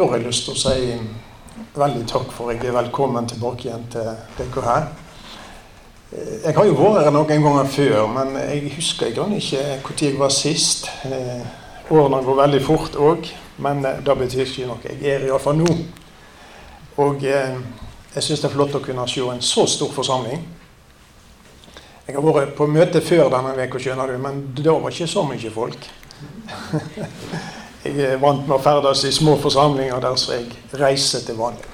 [0.00, 3.66] Da har jeg lyst til å si veldig takk for at jeg er velkommen tilbake
[3.66, 4.06] igjen til
[4.38, 4.86] dere her.
[6.46, 10.00] Jeg har jo vært her noen ganger før, men jeg husker i grunnen ikke når
[10.06, 10.88] jeg var sist.
[11.04, 11.44] Eh,
[11.92, 13.28] årene går veldig fort òg,
[13.60, 14.80] men eh, det betyr ikke noe.
[14.88, 15.76] Jeg er iallfall nå.
[17.04, 17.60] Og eh,
[18.16, 20.48] jeg syns det er flott å kunne se en så stor forsamling.
[22.08, 25.28] Jeg har vært på møte før denne uka, skjønner du, men da var ikke så
[25.28, 25.90] mye folk.
[27.84, 31.64] Jeg er vant med å ferdes i små forsamlinger der så jeg reiser til vanlig.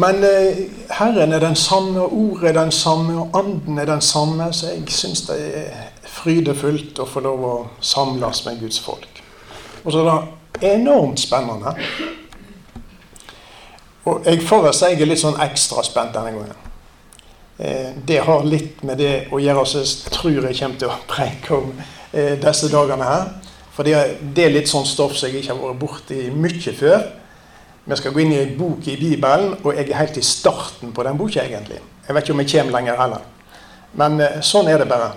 [0.00, 0.62] Men eh,
[0.96, 4.52] Herren er den samme, ordet er den samme, og Anden er den samme.
[4.52, 7.54] Så jeg syns det er frydefullt å få lov å
[7.84, 9.20] samles med Guds folk.
[9.84, 11.74] Og så er det enormt spennende.
[14.08, 16.68] Og jeg får si jeg er litt sånn ekstra spent denne gangen.
[17.58, 21.00] Eh, det har litt med det å gjøre som jeg tror jeg kommer til å
[21.12, 23.32] preike om eh, disse dagene her.
[23.72, 27.06] For det er litt sånn stoff som jeg ikke har vært borti mye før.
[27.84, 30.92] Vi skal gå inn i en bok i Bibelen, og jeg er helt i starten
[30.94, 31.80] på den boka, egentlig.
[32.06, 33.24] Jeg vet ikke om jeg kommer lenger heller.
[33.98, 35.08] Men eh, sånn er det bare.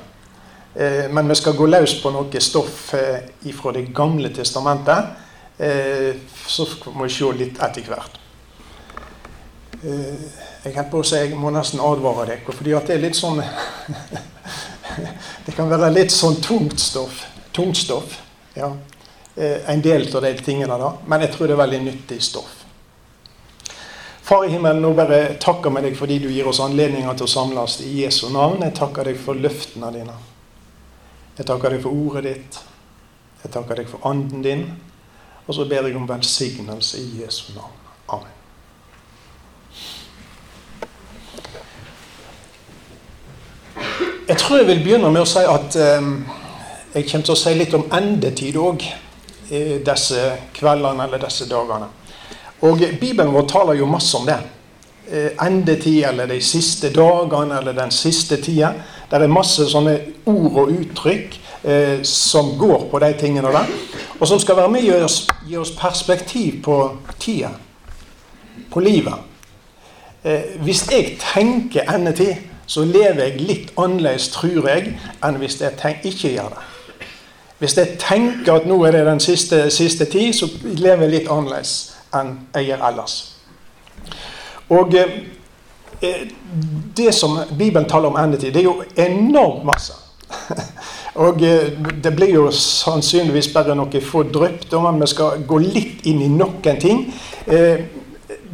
[0.73, 5.21] Eh, men vi skal gå løs på noe stoff eh, fra Det gamle testamentet.
[5.55, 8.17] Så må vi se litt etter hvert.
[9.85, 13.15] Jeg holdt på å si jeg må nesten advare dere, fordi at det er litt
[13.15, 13.39] sånn
[15.45, 17.21] Det kan være litt sånn tungt stoff.
[17.55, 18.17] Tungt stoff.
[18.56, 18.72] Ja,
[19.36, 20.94] eh, en del av de tingene, da.
[21.06, 22.61] Men jeg tror det er veldig nyttig stoff.
[24.25, 27.30] Far i himmelen, nå bare takker vi deg fordi du gir oss anledninger til å
[27.30, 28.64] samles i Jesu navn.
[28.66, 30.16] Jeg takker deg for løftene dine.
[31.38, 32.58] Jeg takker deg for ordet ditt.
[33.44, 34.64] Jeg takker deg for anden din.
[35.45, 37.78] Og så ber jeg om velsignelse i Jesu navn.
[38.16, 38.33] Amen.
[44.26, 46.16] Jeg tror jeg vil begynne med å si at um,
[46.95, 48.83] jeg kommer til å si litt om endetid òg
[49.45, 50.21] disse
[50.55, 51.91] kveldene eller disse dagene.
[52.65, 54.39] Og Bibelen vår taler jo masse om det.
[55.11, 58.71] Eh, endetid eller de siste dagene eller den siste tida.
[59.11, 59.93] Det er masse sånne
[60.25, 63.70] ord og uttrykk eh, som går på de tingene der.
[64.20, 66.80] Og som skal være med og gi oss perspektiv på
[67.20, 67.52] tida.
[68.71, 69.14] På livet.
[70.23, 75.99] Eh, hvis jeg tenker endetid, så lever jeg litt annerledes, tror jeg, enn hvis jeg
[76.02, 76.64] ikke gjør det.
[77.60, 81.32] Hvis jeg tenker at nå er det den siste, siste tid, så lever jeg litt
[81.32, 81.76] annerledes
[82.16, 83.16] enn jeg gjør ellers.
[84.76, 85.20] Og eh,
[86.02, 86.26] eh,
[86.98, 89.95] det som Bibelen taler om endetid, det er jo enormt masse.
[91.26, 91.71] Og eh,
[92.04, 96.32] det blir jo sannsynligvis bare noe få drypp, men vi skal gå litt inn i
[96.32, 97.05] noen ting.
[97.48, 97.86] Eh,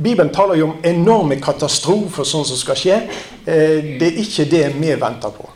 [0.02, 3.00] Bibelen taler jo om enorme katastrofer sånn som skal skje.
[3.46, 5.50] Eh, det er ikke det vi venter på.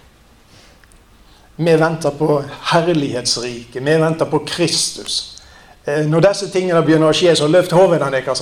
[1.57, 3.83] Vi venter på herlighetsriket.
[3.83, 5.41] Vi venter på Kristus.
[5.85, 8.41] Eh, når disse tingene begynner å skje, så løft hodene deres.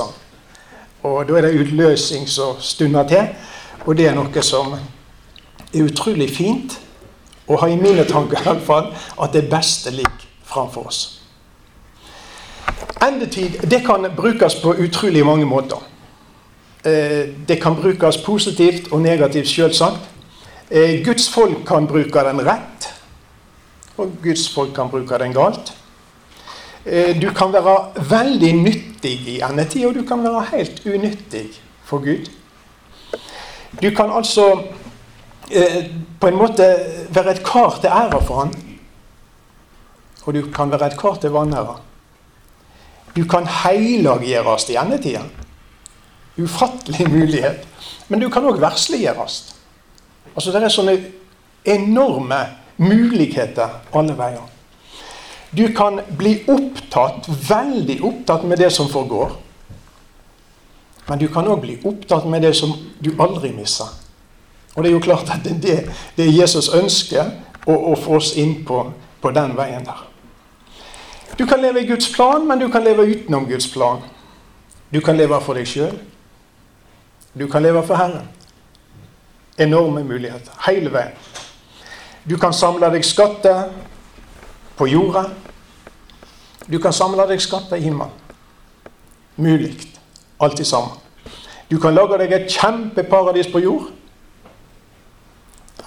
[1.03, 3.27] Og da er det utløsning som stunder til.
[3.85, 6.77] Og det er noe som er utrolig fint
[7.47, 11.01] å ha i mine tanker i alle fall, at det beste ligger framfor oss.
[13.03, 15.83] Endetid det kan brukes på utrolig mange måter.
[16.85, 20.09] Eh, det kan brukes positivt og negativt, selvsagt.
[20.71, 22.92] Eh, Guds folk kan bruke den rett.
[23.97, 25.73] Og Guds folk kan bruke den galt.
[26.85, 27.75] Eh, du kan være
[28.09, 31.45] veldig nyttig i endetid, og du kan være helt unyttig
[31.83, 32.29] for Gud.
[33.81, 34.49] Du kan altså
[35.51, 35.85] eh,
[36.19, 36.67] på en måte
[37.09, 38.53] være et kar til ære for Han.
[40.25, 41.77] Og du kan være et kar til vanære.
[43.15, 45.21] Du kan heilaggjøres i endetida.
[46.37, 47.67] Ufattelig mulighet.
[48.07, 49.55] Men du kan òg versliggjøres.
[50.35, 50.95] Altså, det er sånne
[51.65, 52.39] enorme
[52.77, 54.49] muligheter alle veier.
[55.53, 59.31] Du kan bli opptatt, veldig opptatt med det som forgår.
[61.07, 62.73] Men du kan òg bli opptatt med det som
[63.03, 63.91] du aldri misser.
[64.73, 65.83] Og det er jo klart at det,
[66.17, 67.29] det Jesus ønsker
[67.67, 68.79] å, å, få oss inn på,
[69.21, 70.07] på den veien der.
[71.37, 74.01] Du kan leve i Guds plan, men du kan leve utenom Guds plan.
[74.93, 75.93] Du kan leve for deg sjøl.
[77.33, 78.27] Du kan leve for Herren.
[79.57, 80.53] Enorme muligheter.
[80.65, 81.17] Hele veien.
[82.29, 83.71] Du kan samle deg skatter
[84.77, 85.25] på jorda.
[86.67, 88.13] Du kan samle deg skatter i himmelen.
[89.35, 89.73] Mulig.
[90.39, 90.99] Alt sammen.
[91.69, 93.89] Du kan lage deg et kjempeparadis på jord.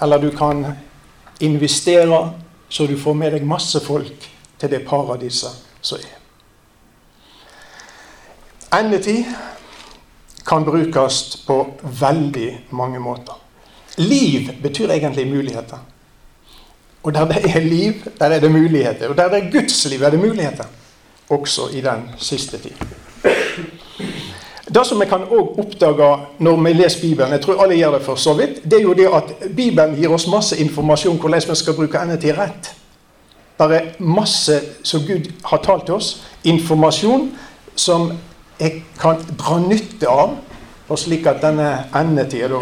[0.02, 0.64] Eller du kan
[1.40, 2.20] investere
[2.68, 4.28] så du får med deg masse folk
[4.58, 6.14] til det paradiset som er.
[8.76, 9.24] Endetid
[10.46, 13.38] kan brukes på veldig mange måter.
[13.96, 15.78] Liv betyr egentlig muligheter.
[17.06, 19.08] Og der det er liv, der er det muligheter.
[19.08, 20.64] Og der det er Guds liv, er det muligheter.
[21.28, 22.70] Også i den siste tid.
[24.74, 28.02] Det som vi kan også oppdage når vi leser Bibelen, jeg tror alle gjør det
[28.02, 31.54] for så vidt, det er jo det at Bibelen gir oss masse informasjon hvordan vi
[31.54, 32.72] skal bruke endetid rett.
[33.58, 37.30] Det er masse som Gud har talt til oss, informasjon
[37.76, 38.12] som
[38.60, 40.34] jeg kan dra nytte av,
[40.96, 42.58] slik at denne endetida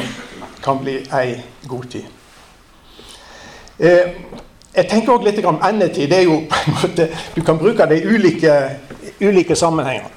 [0.64, 2.13] kan bli ei god tid.
[3.78, 4.14] Eh,
[4.74, 6.08] jeg tenker også litt om endetid.
[6.10, 8.52] det er jo på en måte, Du kan bruke det i ulike,
[9.20, 10.08] ulike sammenhenger.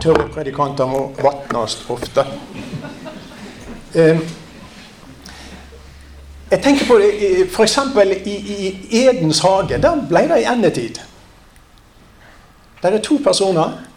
[0.00, 2.24] Tørre predikanter må vatnes ofte.
[3.94, 4.20] Eh,
[6.50, 7.00] jeg tenker på
[7.52, 7.78] f.eks.
[8.24, 8.36] I,
[8.90, 9.82] i Edens hage.
[9.82, 11.00] Der ble det i endetid.
[12.82, 13.87] Der er to personer,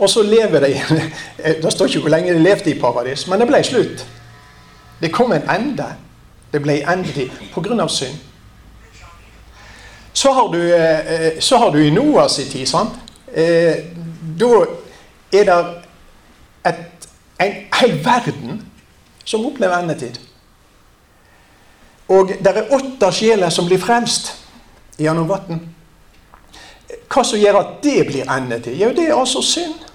[0.00, 0.80] og så lever de
[1.62, 4.06] Det står ikke hvor lenge de levde i paradis, men det ble slutt.
[5.00, 5.86] Det kom en ende.
[6.52, 7.88] Det ble endetid pga.
[7.88, 8.16] synd.
[10.12, 12.92] Så har, du, eh, så har du i Noas tid, sant?
[13.34, 13.76] Eh,
[14.40, 14.64] da
[15.32, 15.58] er det
[16.66, 17.08] et,
[17.40, 18.62] en hel verden
[19.24, 20.18] som opplever endetid.
[22.08, 24.34] Og det er åtte sjeler som blir frelst
[24.98, 25.62] gjennom vann.
[27.10, 28.74] Hva som gjør at det blir endetid?
[28.80, 29.89] Jo, det er altså synd.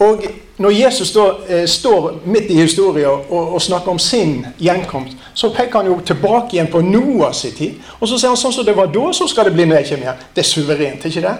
[0.00, 0.22] Og
[0.60, 5.50] når Jesus da eh, står midt i historien og, og, snakker om sin gjenkomst, så
[5.52, 7.76] peker han jo tilbake igjen på Noahs tid.
[8.00, 9.90] Og så sier han sånn som det var da, så skal det bli når jeg
[9.90, 10.22] kommer igjen.
[10.36, 11.34] Det er suverent, ikke det?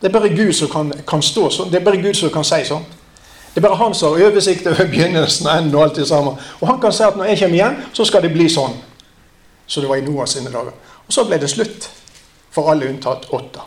[0.00, 1.72] Det er bare Gud som kan, kan stå sånn.
[1.72, 2.84] Det er bare Gud som kan si sånn.
[3.52, 6.32] Det er bare han som har oversikt over begynnelsen og enden og alt det samme.
[6.60, 8.78] Og han kan si at når jeg kommer igjen, så skal det bli sånn.
[9.66, 10.72] Så det var i Noah sine dager.
[11.06, 11.88] Og så ble det slutt.
[12.52, 13.62] For alle unntatt åtte.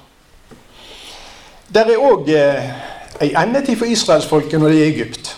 [1.73, 2.67] Der er òg eh,
[3.21, 5.37] ei endetid for israelsfolket når de er i Egypt.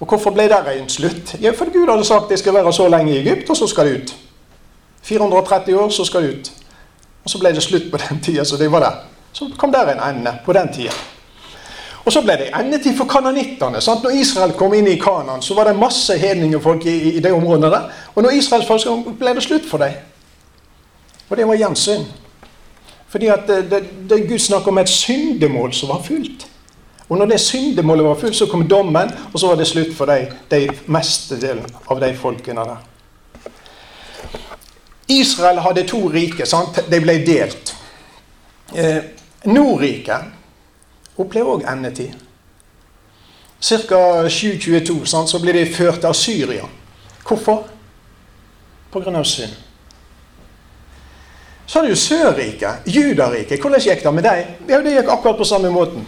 [0.00, 1.34] Og hvorfor ble det en slutt?
[1.40, 3.86] Ja, for Gud hadde sagt de skal være så lenge i Egypt, og så skal
[3.86, 4.16] de ut.
[5.02, 6.52] 430 år, så skal de ut.
[7.24, 8.92] Og så ble det slutt på den tida så det var det.
[9.32, 10.92] Så kom der en ende på den tida.
[12.04, 13.80] Og så ble det endetid for kananittene.
[13.80, 14.02] Sant?
[14.02, 17.70] Når Israel kom inn i Kanan, så var det masse hedningefolk i, i de områdene
[17.70, 17.88] der.
[18.14, 19.96] Og når Israels folk ble det slutt for dem.
[21.28, 22.06] Og det var igjen synd.
[23.16, 23.78] Fordi at det, det,
[24.10, 26.42] det Gud snakker om et syndemål som var fullt.
[27.08, 30.04] Og når det syndemålet var fullt, så kom dommen, og så var det slutt for
[30.10, 30.58] de, de
[30.92, 32.82] mestedelen av de folkene der.
[35.08, 36.44] Israel hadde to rike.
[36.46, 36.82] sant?
[36.90, 37.72] De ble delt.
[38.76, 39.00] Eh,
[39.48, 42.12] Nordriket opplever òg endetid.
[43.64, 44.28] Ca.
[44.28, 46.68] 722 sant, så blir de ført av Syria.
[47.24, 47.64] Hvorfor?
[48.92, 49.24] Pga.
[49.24, 49.65] synd.
[51.66, 53.60] Så har du Sørriket, Judariket.
[53.60, 54.54] Hvordan gikk det med dem?
[54.68, 56.06] Ja, det gikk akkurat på samme måten.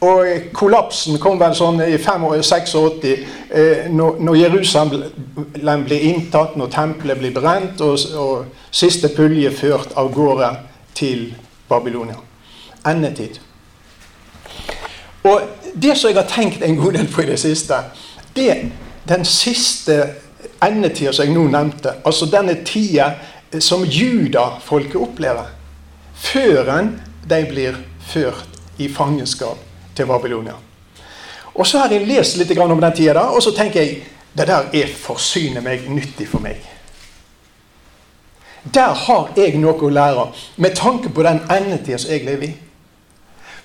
[0.00, 2.74] Og kollapsen kom vel sånn i 86
[3.10, 10.12] eh, når, Jerusalem ble inntatt, når tempelet ble brent, og, og siste pulje ført av
[10.14, 10.52] gårde
[10.94, 11.32] til
[11.68, 12.20] Babylonia.
[12.86, 13.40] Endetid.
[15.26, 15.40] Og
[15.74, 17.80] det som jeg har tenkt en god del på i det siste,
[18.36, 18.52] det
[19.08, 19.98] den siste
[20.62, 21.98] endetida som jeg nå nevnte.
[22.06, 23.10] Altså denne tida
[23.60, 25.50] som judafolket opplever.
[26.18, 26.72] Før
[27.28, 27.76] de blir
[28.08, 29.58] ført i fangenskap
[29.94, 30.54] til Babylonia.
[31.54, 34.02] Og så har jeg lest litt om den tida, og så tenker jeg
[34.38, 36.60] det der er forsyne meg nyttig for meg.
[38.74, 42.54] Der har jeg noe å lære med tanke på den endetida som jeg lever i.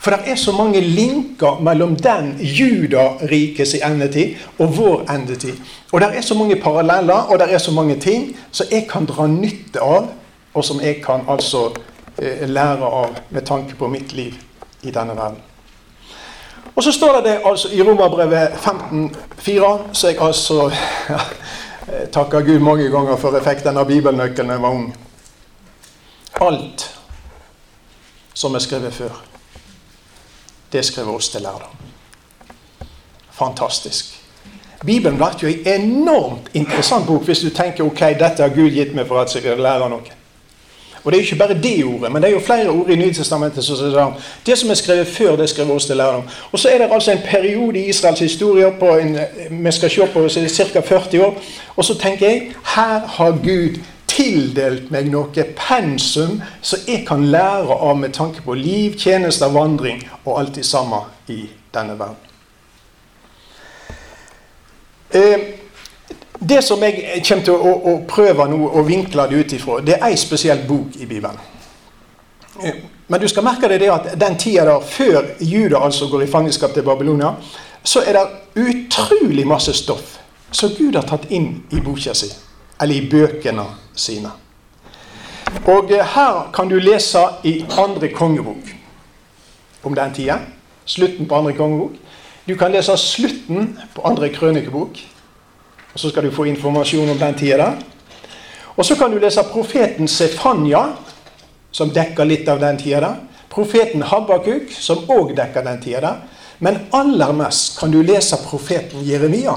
[0.03, 5.55] For det er så mange linker mellom den Judarikets endetid og vår endetid.
[5.91, 9.05] Og det er så mange paralleller og det er så mange ting som jeg kan
[9.05, 10.11] dra nytte av,
[10.53, 11.69] og som jeg kan altså
[12.19, 14.35] eh, lære av med tanke på mitt liv
[14.83, 15.39] i denne verden.
[16.75, 20.71] Og så står det det altså i Romerbrevet 15,4, så jeg altså
[21.09, 21.19] ja,
[22.11, 24.95] takker Gud mange ganger for effekten av bibelnøkkelen da jeg var ung.
[26.41, 26.89] Alt
[28.33, 29.32] som er skrevet før
[30.73, 31.77] det skriver oss til lærdom.
[33.31, 34.19] Fantastisk.
[34.85, 38.91] Bibelen ble jo en enormt interessant bok hvis du tenker ok, dette har Gud gitt
[38.95, 40.19] meg for at jeg skal lære noe.
[41.03, 42.95] Og Det er jo ikke bare det ordet, men det er jo flere ord i
[42.95, 44.13] Nytestamentet som sier om
[44.45, 46.23] det som er skrevet før, det skriver oss til lærdom.
[46.51, 49.17] Og så er det altså en periode i Israels historie på en,
[49.49, 50.79] vi skal se på ca.
[50.79, 51.41] 40 år.
[51.75, 53.79] Og så tenker jeg her har Gud
[54.13, 60.03] tildelt meg noe pensum som jeg kan lære av med tanke på liv, tjenester, vandring
[60.25, 61.01] og alt det samme
[61.33, 62.29] i denne verden.
[65.13, 65.39] Eh,
[66.39, 70.09] det som jeg kommer til å, prøve nå å vinkle det ut ifra, det er
[70.09, 71.37] ei spesiell bok i Bibelen.
[72.61, 76.25] Eh, men du skal merke deg det at den tida der før Juda altså går
[76.25, 77.35] i fangenskap til Babylonia,
[77.83, 80.17] så er det utrolig masse stoff
[80.53, 82.29] som Gud har tatt inn i boka si,
[82.81, 84.31] eller i bøkene sine.
[85.65, 88.73] Og eh, her kan du lese i andre kongebok
[89.83, 90.39] om den tida.
[90.85, 91.91] Slutten på andre kongebok.
[92.47, 94.99] Du kan lese slutten på andre krønikebok.
[95.93, 97.73] Og så skal du få informasjon om den tida.
[98.75, 100.87] Og så kan du lese profeten Sefanya,
[101.71, 103.15] som dekker litt av den tida.
[103.49, 106.15] Profeten Habakuk, som òg dekker den tida.
[106.59, 109.55] Men aller mest kan du lese profeten Jeremia,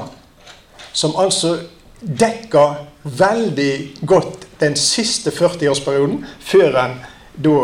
[0.93, 1.57] som altså
[2.01, 2.75] dekker
[3.07, 3.73] veldig
[4.07, 6.97] godt den siste 40-årsperioden før en
[7.37, 7.59] da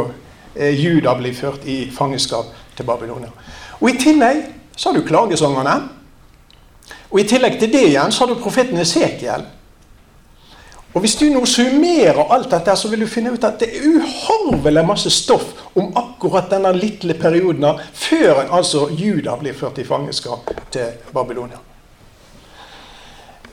[0.54, 3.32] eh, Juda blir ført i fangenskap til Babylonia.
[3.80, 4.44] Og I tillegg
[4.76, 5.74] så har du klagesangerne.
[7.10, 9.44] Og I tillegg til det igjen så har du profeten Esekiel.
[10.92, 13.86] Og Hvis du nå summerer alt dette, så vil du finne ut at det er
[13.88, 20.52] uhorvelig masse stoff om akkurat denne lille perioden før altså Juda blir ført i fangenskap
[20.70, 21.71] til Babylonia.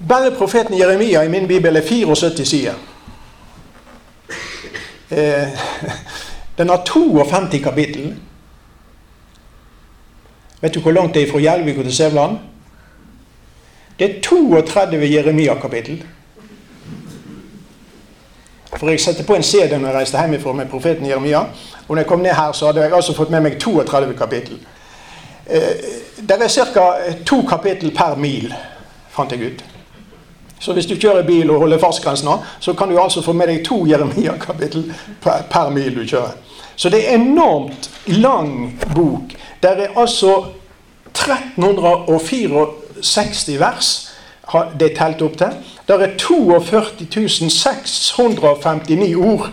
[0.08, 2.74] Bare profeten Jeremia i min bibel er 74 sider.
[5.12, 5.48] Eh,
[6.58, 8.15] den har 52 kapittel.
[10.62, 12.38] Vet du hvor langt det er fra Gjelvik til Sævland?
[14.00, 16.03] Det er 32 Jeremia-kapittel.
[18.77, 21.39] For jeg satte på en CD når jeg reiste hjemmefra med profeten Jeremia.
[21.88, 24.60] Og når jeg kom ned her, så hadde jeg altså fått med meg 32 kapittel.
[25.50, 25.62] Eh,
[26.29, 26.86] det er ca.
[27.25, 28.53] to kapittel per mil,
[29.10, 29.78] fant jeg ut.
[30.59, 33.65] Så hvis du kjører bil og holder fartsgrensen, så kan du altså få med deg
[33.65, 36.31] to Jeremia-kapittel per, per, mil du kjører.
[36.75, 39.21] Så det er enormt lang bok.
[39.63, 40.45] Der er altså
[41.15, 44.05] 1364 vers
[44.79, 45.47] det er telt opp til.
[45.87, 49.49] Der er 42 659 ord.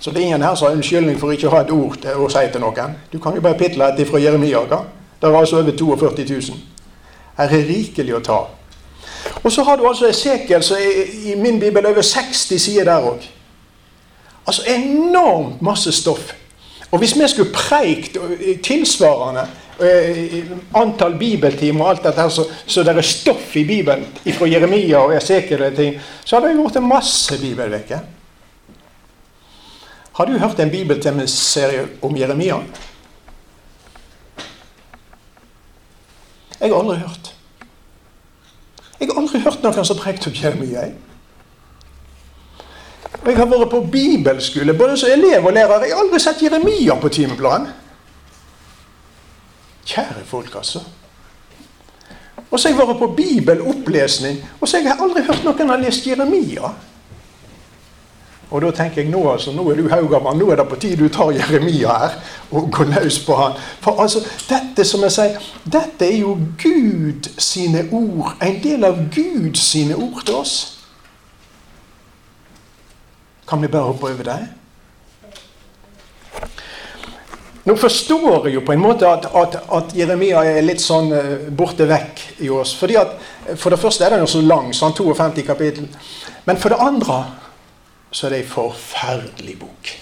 [0.00, 2.24] Så det er ingen her som har unnskyldning for ikke å ha et ord til
[2.24, 2.96] å si til noen.
[3.12, 4.64] Du kan jo bare pitle etter fra Jeremia.
[5.20, 6.71] Der er altså over 42 000.
[7.36, 8.40] Her er rikelig å ta.
[9.42, 13.08] Og så har du altså Esekiel, som er i min bibel over 60 sider der
[13.08, 13.24] òg.
[14.46, 16.32] Altså enormt masse stoff.
[16.90, 18.18] Og hvis vi skulle preikt
[18.64, 19.46] tilsvarende
[19.80, 20.42] eh,
[20.76, 24.04] antall bibeltimer og alt dette, så, så det er stoff i Bibelen
[24.36, 28.02] fra Jeremia og Esekiel, og ting, så hadde vi gjort en masse bibelvekker.
[30.12, 32.58] Har du hørt en bibeltemaserie om Jeremia?
[36.62, 37.34] Jeg har aldri hørt.
[39.00, 40.84] Jeg har aldri hørt noen som prekte om Jeremia.
[43.22, 45.88] Og jeg har vært på bibelskole både som elev og lærer.
[45.88, 47.72] Jeg har aldri sett Jeremia på timeplanen.
[49.84, 50.84] Kjære folk, altså.
[52.50, 55.82] Og så har jeg vært på bibelopplesning, og så har jeg aldri hørt noen har
[55.82, 56.70] lest Jeremia.
[58.52, 61.00] Og da tenker jeg nå altså, nå er du haugamann, nå er det på tide
[61.00, 62.16] du tar Jeremia her
[62.52, 63.56] og går løs på han.
[63.80, 68.34] For altså, dette som jeg sier, dette er jo Gud sine ord.
[68.44, 70.56] En del av Gud sine ord til oss.
[73.48, 74.40] Kan vi bare hoppe over det?
[77.64, 81.44] Nå forstår jeg jo på en måte at, at, at Jeremia er litt sånn uh,
[81.54, 82.74] borte vekk i oss.
[82.74, 83.14] fordi at,
[83.54, 85.86] For det første er den jo så lang, sånn 52 kapittel.
[86.44, 87.20] Men for det andre
[88.12, 89.92] så er det ei forferdelig bok.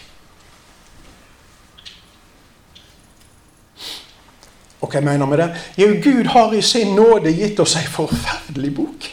[4.81, 5.49] Og hva jeg mener med det?
[5.79, 9.11] Jo, Gud har i sin nåde gitt oss ei forferdelig bok.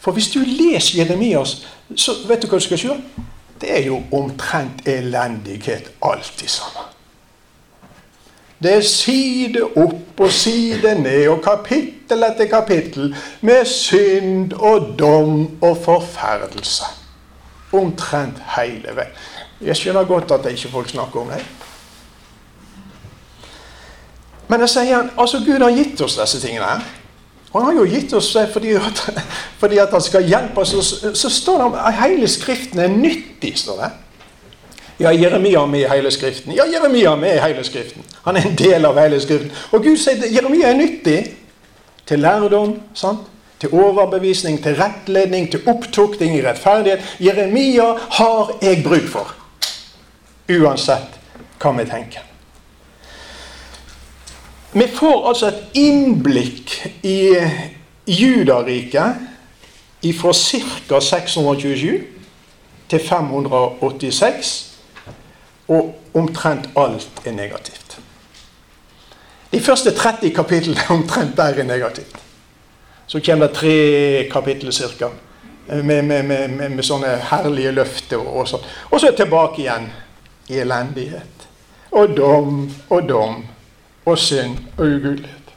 [0.00, 2.96] For hvis du leser Jeremias, så vet du hva du skal se?
[3.60, 6.86] Det er jo omtrent elendighet alltid sammen.
[8.62, 15.46] Det er side opp og side ned og kapittel etter kapittel med synd og dom
[15.64, 16.99] og forferdelse.
[17.72, 19.18] Omtrent hele veien.
[19.60, 21.42] Jeg skjønner godt at det ikke folk snakker om det.
[24.48, 26.66] Men jeg sier, altså Gud har gitt oss disse tingene.
[26.66, 26.80] her.
[27.52, 28.74] Han har jo gitt oss det fordi,
[29.62, 30.74] fordi at han skal hjelpe oss.
[30.74, 33.58] Så, så står det at hele Skriften er nyttig.
[33.58, 33.90] står det.
[35.00, 36.52] Ja, Jeremia er med i hele Skriften.
[36.52, 38.04] Ja, Jeremia er med i hele Skriften.
[38.24, 39.52] Han er en del av hele Skriften.
[39.72, 41.20] Og Gud sier at Jeremia er nyttig
[42.06, 42.80] til lærdom.
[42.94, 43.26] sant?
[43.60, 47.16] Til overbevisning, til rettledning, til opptukting i rettferdighet.
[47.20, 49.34] Jeremia har jeg bruk for.
[50.50, 51.18] Uansett
[51.60, 52.24] hva vi tenker.
[54.72, 57.34] Vi får altså et innblikk i
[58.06, 59.26] Judariket
[60.16, 61.00] fra ca.
[61.00, 61.98] 627
[62.88, 64.52] til 586,
[65.68, 67.98] og omtrent alt er negativt.
[69.52, 72.16] De første 30 kapitlene omtrent der er negativt.
[73.10, 75.08] Så kommer det tre kapitler ca.
[75.66, 78.68] Med, med, med, med, sånne herlige løfter og, og sånn.
[78.90, 79.88] Og så tilbake igjen
[80.46, 81.46] i elendighet.
[81.90, 83.42] Og dom og dom
[84.06, 85.50] og synd og ugudelighet.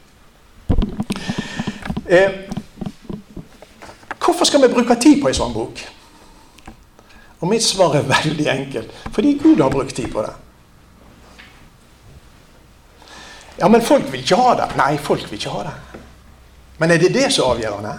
[2.10, 2.36] Eh,
[4.18, 5.86] hvorfor skal vi bruke tid på en sånn bok?
[7.38, 9.02] Og mitt svar er veldig enkelt.
[9.14, 10.34] Fordi Gud har brukt tid på det.
[13.62, 14.72] Ja, men folk vil ikke ha det.
[14.74, 16.03] Nei, folk vil ikke ha det.
[16.78, 17.94] Men er det det som er avgjørende?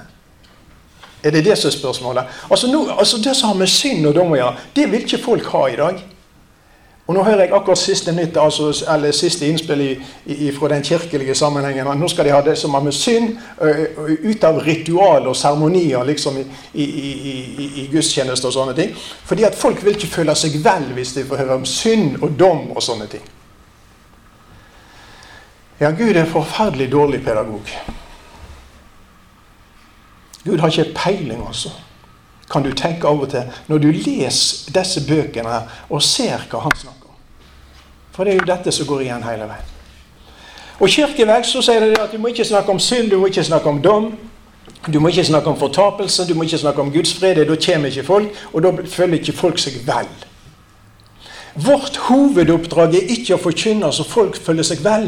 [1.25, 2.24] Er det det som er spørsmålet?
[2.51, 5.24] Altså, nå, altså Det som har med synd og dom å gjøre, det vil ikke
[5.24, 6.03] folk ha i dag.
[7.08, 9.91] Og Nå hører jeg akkurat siste nytt, altså, eller siste innspill i,
[10.25, 11.88] i, fra den kirkelige sammenhengen.
[12.00, 13.38] Nå skal de ha det som har med synd
[14.25, 17.12] ut av ritual og seremonier liksom, i, i,
[17.84, 18.96] i, gudstjenester og sånne ting.
[19.25, 22.34] Fordi at folk vil ikke føle seg vel hvis de får høre om synd og
[22.39, 23.29] dom og sånne ting.
[25.79, 27.70] Ja, Gud er en forferdelig dårlig pedagog.
[30.45, 31.73] Gud har ikke peiling, altså
[32.51, 36.61] kan du tenke av og til når du leser disse bøkene her og ser hva
[36.67, 37.15] han snakker om.
[38.13, 39.71] For det er jo dette som går igjen hele veien.
[40.75, 43.43] Og kirkevekk så sier det at du må ikke snakke om synd, du må ikke
[43.47, 44.11] snakke om dom.
[44.91, 47.39] Du må ikke snakke om fortapelse, du må ikke snakke om Guds fred.
[47.47, 50.09] Da kommer ikke folk, og da føler ikke folk seg vel.
[51.55, 55.07] Vårt hovedoppdrag er ikke å forkynne så folk føler seg vel.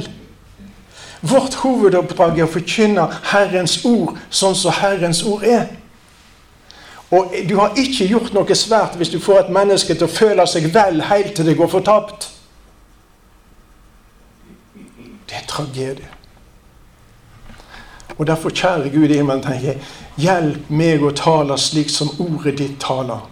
[1.22, 5.68] Vårt hovedoppdrag er å forkynne Herrens ord sånn som Herrens ord er.
[7.12, 10.46] Og du har ikke gjort noe svært hvis du får et menneske til å føle
[10.50, 12.30] seg vel helt til det går fortapt.
[15.28, 16.12] Det er tragedie.
[18.18, 19.82] Og derfor, kjære Gud i himmelen, tenker jeg,
[20.18, 23.28] hjelp meg å tale slik som ordet ditt taler.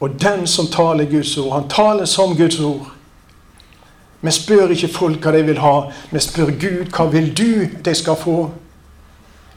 [0.00, 2.88] Og den som taler Guds ord, han taler som Guds ord.
[4.20, 5.74] Vi spør ikke folk hva de vil ha,
[6.10, 8.38] vi spør Gud hva vil du de skal få.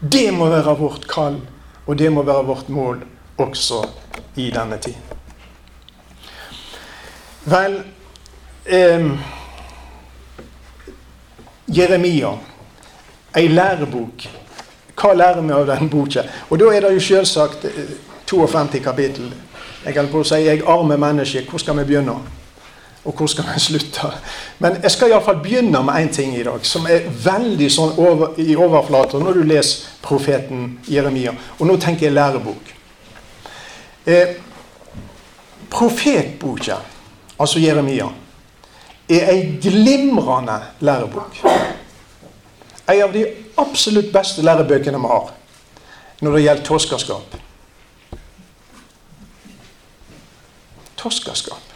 [0.00, 1.40] Det må være vårt kall.
[1.86, 3.00] Og det må være vårt mål
[3.38, 3.80] også
[4.36, 4.94] i denne tid.
[7.50, 7.80] Vel
[8.66, 9.06] eh,
[11.76, 12.30] Jeremia,
[13.36, 14.28] ei lærebok.
[15.00, 16.26] Hva lærer vi av den boka?
[16.50, 17.64] Og da er det jo selvsagt
[18.26, 19.32] 52 eh, kapittel.
[19.84, 22.18] Jeg holder på å si jeg arme menneske, hvor skal vi begynne?
[23.04, 24.12] Og hvor skal vi slutte?
[24.58, 28.34] Men jeg skal iallfall begynne med én ting i dag, som er veldig sånn over,
[28.36, 31.32] i overflata når du leser profeten Jeremia.
[31.58, 32.74] Og nå tenker jeg lærebok.
[34.06, 34.34] Eh,
[35.70, 36.76] profetboka,
[37.38, 38.10] altså Jeremia,
[39.08, 41.40] er ei glimrende lærebok.
[42.90, 43.24] En av de
[43.58, 45.32] absolutt beste lærebøkene vi har
[46.20, 47.36] når det gjelder torskerskap.
[51.00, 51.69] Torskerskap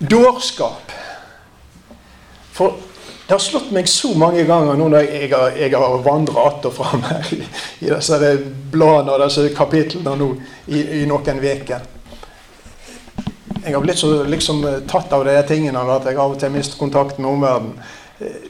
[0.00, 0.92] dårskap.
[2.52, 2.74] For
[3.26, 6.64] det har slått meg så mange ganger nå når jeg, har, jeg har vandra att
[6.66, 7.44] og fram her i,
[7.78, 8.32] i disse
[8.72, 10.32] bladene og disse kapitlene nå
[10.66, 11.84] i, i noen uker.
[13.60, 16.80] Jeg har blitt så liksom tatt av de tingene at jeg av og til mister
[16.80, 17.76] kontakten med omverdenen.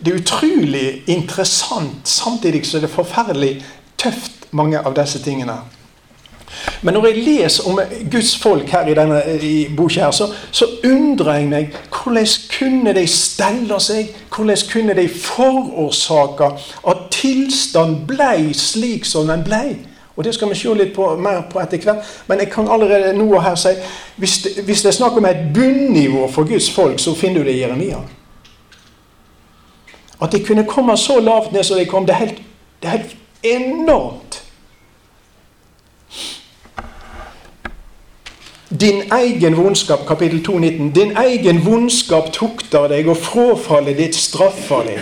[0.00, 3.52] Det er utrolig interessant, samtidig så er det forferdelig
[4.00, 5.60] tøft, mange av disse tingene.
[6.82, 11.34] Men når jeg leser om Guds folk her i denne i boka, så, så, undrer
[11.34, 12.26] jeg meg hvordan
[12.58, 14.10] kunne de stelle seg?
[14.34, 16.50] Hvordan kunne de forårsake
[16.90, 19.64] at tilstand ble slik som den ble?
[20.16, 22.08] Og Det skal vi se litt på, mer på etter hvert.
[22.28, 23.70] Men jeg kan allerede nå og her si
[24.20, 27.48] hvis det, hvis det er snakk om et bunnivå for Guds folk, så finner du
[27.48, 28.02] det i Jeremia.
[30.20, 32.42] At de kunne komme så lavt ned som de kom, det er helt,
[32.82, 34.42] det er helt enormt.
[38.70, 40.92] Din egen vondskap, kapittel 2,19.
[40.92, 45.00] Din egen vondskap tukter deg, og frafallet ditt straffer deg.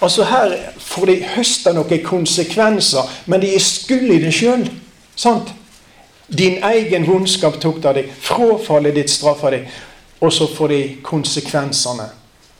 [0.00, 4.66] Altså Her får de høste noen konsekvenser, men de er skyld i det sjøl.
[6.28, 9.72] Din egen vondskap tukter deg, frafallet ditt straffer deg.
[10.20, 12.10] Og så får de konsekvensene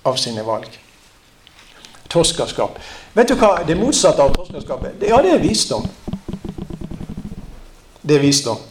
[0.05, 0.71] av sine valg.
[2.09, 2.81] Torskerskap.
[3.17, 4.97] Vet du hva det motsatte av torskerskap er?
[5.09, 5.85] Ja, det er visdom.
[8.01, 8.65] Det er visdom.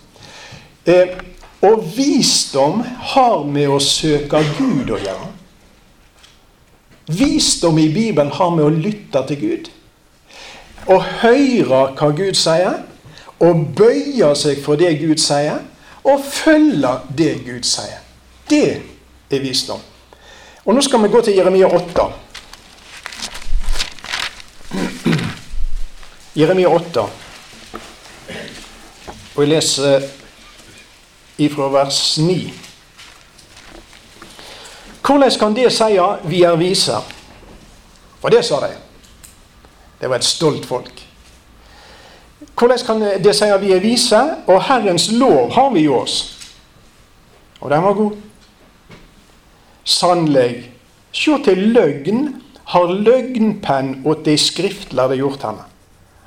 [0.86, 1.18] Eh,
[1.66, 5.30] og visdom har med å søke Gud å gjøre.
[7.06, 9.70] Visdom i Bibelen har med å lytte til Gud.
[10.90, 12.84] Å høre hva Gud sier,
[13.42, 15.62] og bøye seg for det Gud sier,
[16.06, 18.02] og følge det Gud sier.
[18.50, 18.82] Det
[19.34, 19.82] er visdom.
[20.66, 22.06] Og Nå skal vi gå til Jeremia 8.
[26.36, 27.08] Jeremia 8.
[29.36, 30.06] Og jeg leser
[31.38, 32.54] ifra vers 9.
[35.06, 36.98] Hvordan kan det si vi er vise?
[38.22, 38.72] For det sa de.
[40.02, 41.02] Det var et stolt folk.
[42.58, 44.22] Hvordan kan det si vi er vise?
[44.48, 46.36] Og Herrens lov har vi i oss.
[47.62, 48.18] Og den var god.
[49.84, 50.72] Sannelig,
[51.14, 52.28] sjå til løgn
[52.74, 55.66] har løgnpenn åt de skriftlærde gjort henne.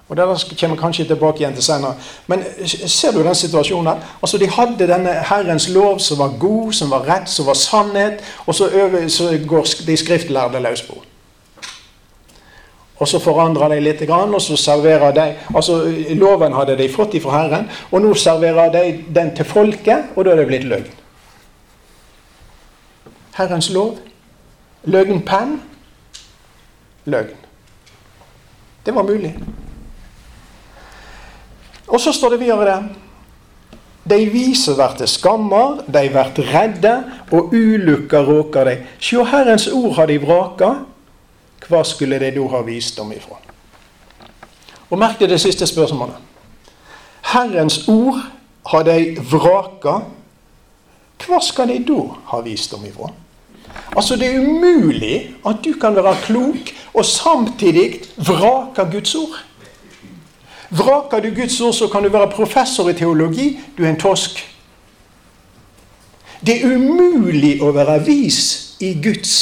[0.08, 1.94] Og Det kommer kanskje tilbake igjen til senere.
[2.26, 2.44] Men
[2.86, 4.00] ser du den situasjonen?
[4.22, 8.24] Altså De hadde denne Herrens lov som var god, som var rett, som var sannhet.
[8.46, 11.02] Og så, øver, så går de skriftlærde løs på.
[12.98, 15.84] Og så forandrer de litt, og så serverer de altså
[16.18, 20.30] Loven hadde de fått ifra Herren, og nå serverer de den til folket, og da
[20.30, 20.90] er det blitt løgn.
[23.38, 23.98] Herrens lov.
[24.84, 25.60] Løgnpenn.
[27.04, 27.36] Løgn.
[28.86, 29.34] Det var mulig.
[31.88, 32.82] Og så står det videre.
[34.08, 36.94] De vise til skammer, de blir redde,
[37.32, 38.76] og ulukka råker de.
[39.00, 40.70] Sjå, Herrens ord har de vraka.
[41.68, 43.36] Hva skulle de da ha visdom ifra?
[44.88, 46.16] Og merk deg det siste spørsmålet.
[47.34, 48.22] Herrens ord
[48.70, 49.98] har de vraka.
[51.26, 53.10] Hva skal de da ha visdom ifra?
[53.96, 59.36] Altså, det er umulig at du kan være klok og samtidig vrake Guds ord.
[60.70, 63.60] Vraker du Guds ord, så kan du være professor i teologi.
[63.78, 64.42] Du er en tosk.
[66.46, 69.32] Det er umulig å være vis i Guds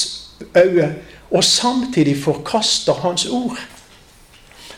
[0.57, 0.95] øye
[1.31, 3.59] og samtidig forkaste Hans ord.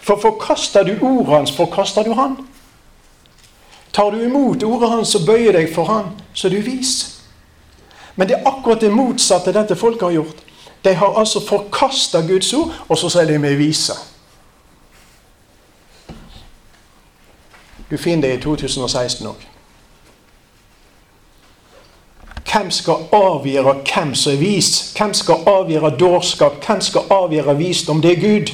[0.01, 2.37] For forkaster du ordet hans, forkaster du Han.
[3.93, 7.21] Tar du imot ordet hans og bøyer deg for Han, så er du vis.
[8.17, 10.41] Men det er akkurat det motsatte dette folket har gjort.
[10.85, 13.95] De har altså forkasta Guds ord, og så sier de vi er vise.
[17.91, 19.47] Du finner det i 2016 òg.
[22.49, 24.93] Hvem skal avgjøre hvem som er vis?
[24.97, 26.65] Hvem skal avgjøre dårskap?
[26.67, 28.03] Hvem skal avgjøre visdom?
[28.03, 28.53] Det er Gud.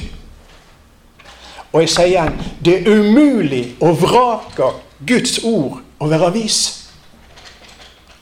[1.71, 4.71] Og jeg sier igjen det er umulig å vrake
[5.07, 6.59] Guds ord og være vis.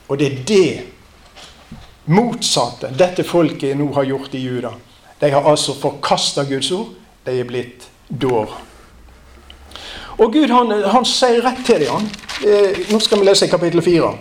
[0.08, 0.70] Og det er det
[2.10, 4.74] motsatte dette folket nå har gjort i Juda.
[5.20, 6.90] De har altså forkasta Guds ord.
[7.24, 8.50] De er blitt dår.
[10.18, 12.10] Og Gud han, han sier rett til dem.
[12.46, 14.12] Eh, nå skal vi lese kapittel 4.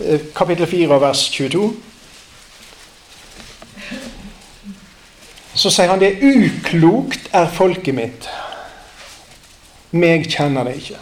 [0.00, 1.74] Eh, kapittel 4, vers 22.
[5.56, 8.28] Så sier han det uklokt er folket mitt.
[9.96, 11.00] Meg kjenner det ikke.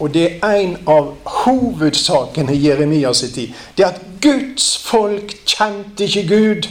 [0.00, 1.12] Og det er en av
[1.44, 3.52] hovedsakene i Jeremias tid.
[3.76, 6.70] Det er at Guds folk kjente ikke Gud.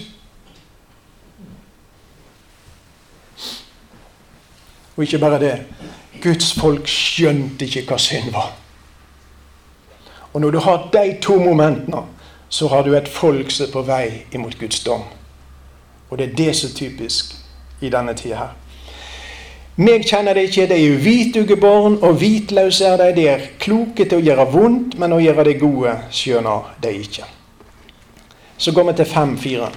[4.99, 5.53] Og ikke bare det.
[6.19, 8.49] Guds folk skjønte ikke hva synd var.
[10.33, 12.01] Og når du har de to momentene,
[12.49, 15.07] så har du et folk som er på vei imot Guds dom.
[16.09, 17.31] Og det er det som er typisk
[17.79, 18.53] i denne tida her.
[19.79, 23.15] Meg kjenner de ikke, de er hvituge barn, og hvitløse er.
[23.15, 27.23] De er kloke til å gjøre vondt, men å gjøre det gode skjønner de ikke.
[28.57, 29.69] Så går vi til 5-4.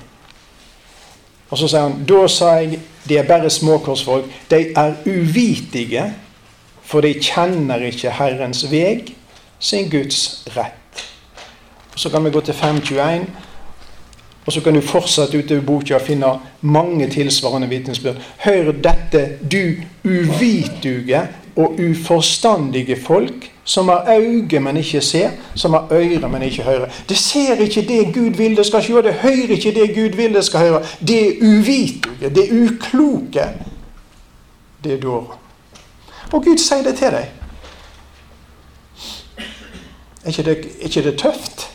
[1.52, 4.30] Og så sier han da sa jeg de er bare småkorsfolk.
[4.50, 6.04] De er uvitige,
[6.82, 9.10] for de kjenner ikke Herrens veg,
[9.60, 11.02] sin Guds rett.
[11.92, 13.26] Og Så kan vi gå til 521.
[14.46, 18.18] Og så kan du fortsette utover boka og finne mange tilsvarende vitnesbyrd.
[18.42, 21.20] Hør dette, du uvituge
[21.56, 26.88] og uforstandige folk, som har øyne, men ikke ser, som har ører, men ikke hører.
[27.08, 30.34] Det ser ikke det Gud vil det skal se, det hører ikke det Gud vil
[30.34, 30.82] det skal høre.
[31.06, 33.48] Det er uvituge, det er ukloke.
[34.84, 35.38] Det er dårer.
[36.32, 37.30] Og Gud sier det til deg.
[40.24, 41.71] Er ikke det, er ikke det tøft?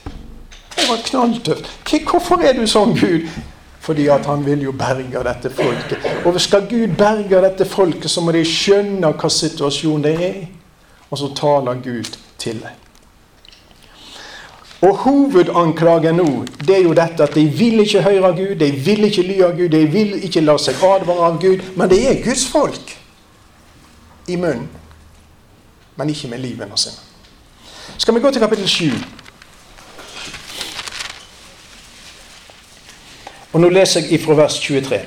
[0.88, 1.70] Var knalltøft.
[2.10, 3.28] Hvorfor er du sånn, Gud?
[3.88, 6.04] Fordi at han vil jo berge dette folket.
[6.26, 10.42] Og skal Gud berge dette folket, så må de skjønne hva situasjonen det er.
[11.10, 12.84] Og så taler Gud til dem.
[14.82, 19.08] Og hovedanklagen nå, det er jo dette at de vil ikke høre Gud, de vil
[19.08, 21.64] ikke ly av Gud, de vil ikke la seg advare av Gud.
[21.76, 22.94] Men det er Guds folk
[24.28, 24.68] i munnen,
[25.96, 27.02] men ikke med livene sine.
[27.98, 28.92] Skal vi gå til kapittel 7?
[33.54, 35.00] Og nå leser jeg ifra vers 23.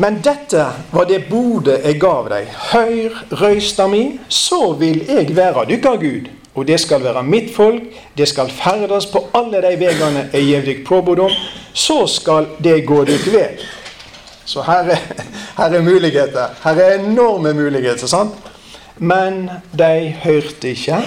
[0.00, 2.48] Men dette var det bodet jeg gav deg.
[2.70, 6.30] Høyr røysta mi, så vil jeg være dykkar Gud.
[6.54, 7.82] Og det skal være mitt folk,
[8.16, 11.36] det skal ferdes på alle de veiene jeg gjev dykk påbud om.
[11.72, 13.66] Så skal det gå dykk ved.
[14.44, 15.04] Så her er,
[15.60, 16.56] her er muligheter.
[16.64, 18.06] Her er enorme muligheter.
[18.06, 18.34] sant?
[18.96, 21.02] Men de hørte ikke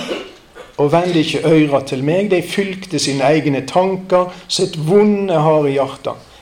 [0.84, 2.32] og vende ikke øyra til meg.
[2.32, 5.80] De fylgte sine egne tanker, sitt vonde har i.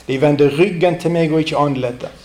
[0.08, 2.18] De vendte ryggen til meg og ikke annerledes.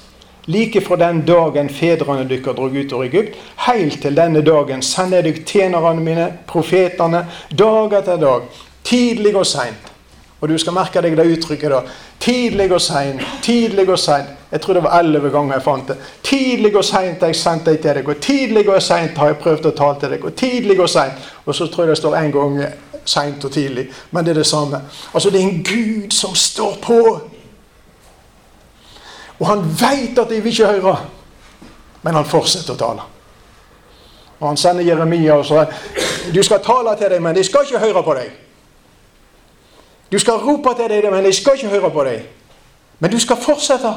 [0.47, 3.35] Like fra den dagen fedrene deres drog ut av Egypt,
[3.67, 8.47] helt til denne dagen sender jeg tjenerne mine, profetene, dag etter dag,
[8.87, 9.91] tidlig og seint.
[10.41, 11.81] Og du skal merke deg det uttrykket da.
[12.23, 14.31] Tidlig og seint, tidlig og seint.
[14.51, 15.97] Jeg tror det var elleve ganger jeg fant det.
[16.23, 19.39] Tidlig og seint har jeg sendt deg til deg, og tidlig og seint har jeg
[19.43, 20.25] prøvd å tale til deg.
[20.25, 21.25] Og tidlig og seint.
[21.45, 22.61] Og så tror jeg det står en gang
[23.05, 23.89] seint og tidlig.
[24.11, 24.81] Men det er det samme.
[25.15, 27.01] Altså, det er en Gud som står på.
[29.39, 30.97] Og han veit at de vil ikke høre,
[32.03, 33.05] men han fortsetter å tale.
[34.39, 37.79] Og han sender Jeremia og sier du skal tale til dem, men de skal ikke
[37.79, 38.33] høre på deg.
[40.13, 42.27] Du skal rope til dem, men de skal ikke høre på deg.
[42.99, 43.93] Men du skal fortsette.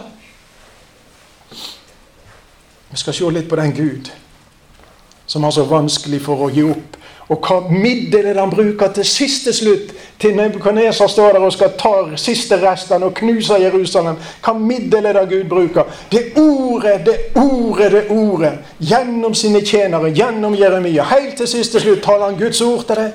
[2.89, 4.10] Vi skal se litt på den Gud
[5.30, 6.95] som har så vanskelig for å gi opp.
[7.30, 9.91] Og hva middel er han bruker til siste slutt?
[10.19, 14.17] Til Nebukadnesar står der og skal ta siste restene og knuse Jerusalem.
[14.41, 15.86] Hva middelet er Gud bruker?
[16.10, 18.54] Det ordet, det ordet, det ordet.
[18.82, 21.06] Gjennom sine tjenere, gjennom Jeremia.
[21.13, 23.12] Helt til siste slutt taler han Guds ord til deg.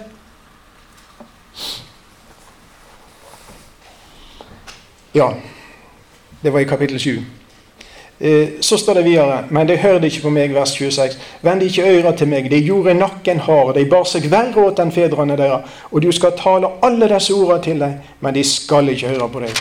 [5.14, 5.32] Ja,
[6.42, 7.43] det var i kapittel 7.
[8.24, 11.18] Eh, så står det videre, men de hørte ikke på meg, vers 26.
[11.44, 14.92] Vend ikke øyra til meg, de gjorde nakken hard, de bar seg verre åt enn
[14.94, 15.74] fedrene deres.
[15.90, 19.42] Og du skal tale alle disse ordene til dem, men de skal ikke høre på
[19.44, 19.60] deg.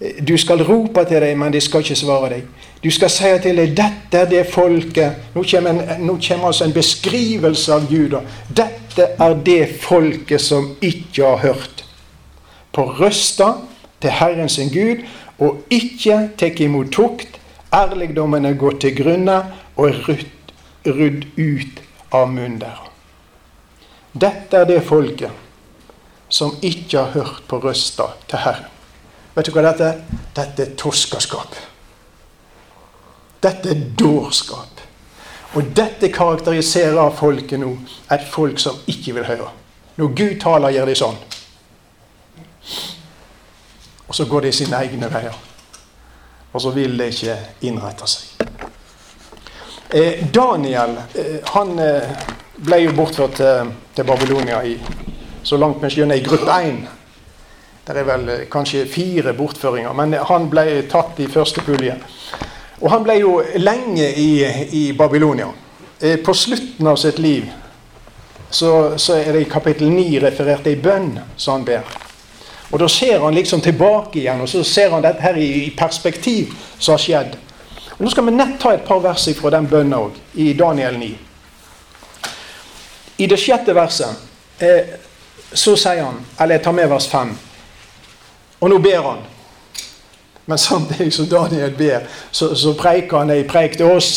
[0.00, 2.48] Eh, du skal rope til dem, men de skal ikke svare deg.
[2.80, 6.64] Du skal si til dem, dette er det folket Nå kommer, en, nå kommer altså
[6.64, 8.16] en beskrivelse av Gud.
[8.48, 11.84] Dette er det folket som ikke har hørt.
[12.72, 13.58] På røsta
[14.00, 15.04] til Herren sin Gud,
[15.38, 17.43] og ikke tek imot tukt.
[17.74, 19.38] Ærligdommen er gått til grunne
[19.74, 20.20] og er
[20.86, 21.80] rydd ut
[22.14, 22.90] av munnen deres.
[24.14, 25.42] Dette er det folket
[26.30, 28.70] som ikke har hørt på røsta til Herren.
[29.34, 30.02] Vet du hva dette er?
[30.36, 31.56] Dette er toskaskap.
[33.42, 34.82] Dette er dårskap.
[35.54, 37.72] Og dette karakteriserer folket nå.
[38.14, 39.50] Et folk som ikke vil høre.
[39.96, 41.18] Når Gud taler, gjør de sånn.
[44.08, 45.36] Og så går de sine egne veier.
[46.54, 47.36] Og så vil det ikke
[47.66, 48.34] innrette seg.
[49.94, 52.14] Eh, Daniel eh, han eh,
[52.56, 54.76] ble jo bortført til, Babylonia i,
[55.42, 56.78] så langt vi skjønner, i gruppe 1.
[57.84, 61.98] Det er vel kanskje fire bortføringer, men han ble tatt i første pulje.
[62.80, 64.30] Og han ble jo lenge i,
[64.72, 65.50] i Babylonia.
[66.24, 67.50] På slutten av sitt liv
[68.50, 72.03] så, så er det i kapittel 9 referert ei bønn som han ber.
[72.70, 76.54] Og Da ser han liksom tilbake igjen, og så ser han dette her i, perspektiv
[76.78, 77.36] som har skjedd.
[77.98, 80.98] Og Nå skal vi nett ta et par vers fra den bønnen òg, i Daniel
[80.98, 81.10] 9.
[83.18, 84.10] I det sjette verset
[84.58, 84.96] eh,
[85.52, 87.36] så sier han, eller jeg tar med vers 5,
[88.60, 89.22] og nå ber han.
[90.46, 92.00] Men samtidig som Daniel ber,
[92.30, 94.10] så, så preiker han ei preik til oss.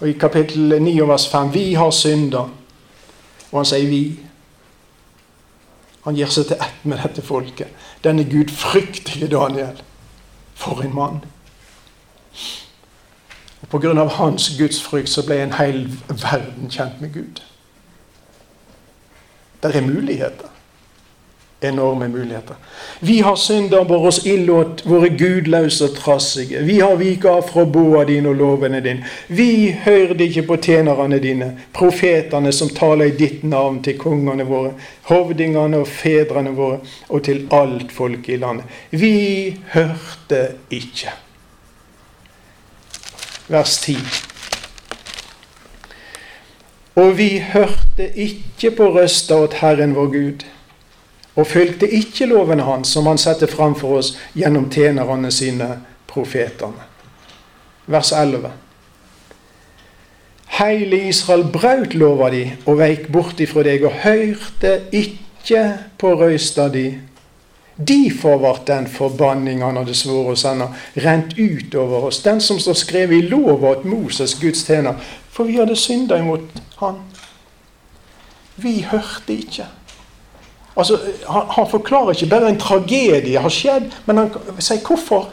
[0.00, 2.46] Og I kapittel 9 vers 5 Vi har synda.
[3.50, 4.02] Og han sier vi.
[6.02, 7.70] Han gir seg til ett med dette folket.
[8.04, 9.82] Denne gudfryktige Daniel.
[10.54, 11.20] For en mann.
[13.62, 14.04] Og Pga.
[14.04, 17.42] hans gudsfrykt så ble en hel verden kjent med Gud.
[19.62, 20.51] Det er muligheter
[21.64, 22.56] enorme muligheter.
[23.00, 26.62] Vi har synder vår oss illåt, våre gudløse og trassige.
[26.62, 29.06] Vi har vika av fra boa dine og lovene dine.
[29.26, 34.74] Vi hørte ikke på tjenerne dine, profetene som taler i ditt navn til kongene våre,
[35.10, 38.82] hovdingene og fedrene våre, og til alt folk i landet.
[38.90, 41.14] Vi hørte ikke.
[43.48, 43.96] Vers 10.
[46.94, 50.44] Og vi hørte ikke på røsta åt Herren vår Gud
[51.34, 55.68] og fulgte ikke lovene hans, som han setter fram for oss gjennom tjenerne sine,
[56.12, 56.90] profetene.
[57.88, 58.50] Vers 11.
[60.58, 65.64] Heile Israel braut lova di og veik bort ifra deg og høyrte ikke
[65.98, 66.90] på røysta di.
[67.76, 70.68] Derfor vart den forbanning han hadde svoret å sende,
[71.00, 75.00] rent ut over oss, den som står skrevet i lova at Moses, Guds tjener,
[75.32, 77.00] for vi hadde synda imot han.
[78.60, 79.70] Vi hørte ikke.
[80.76, 85.28] Altså, han, han, forklarer ikke bare en tragedie har skjedd, men han sier hvorfor.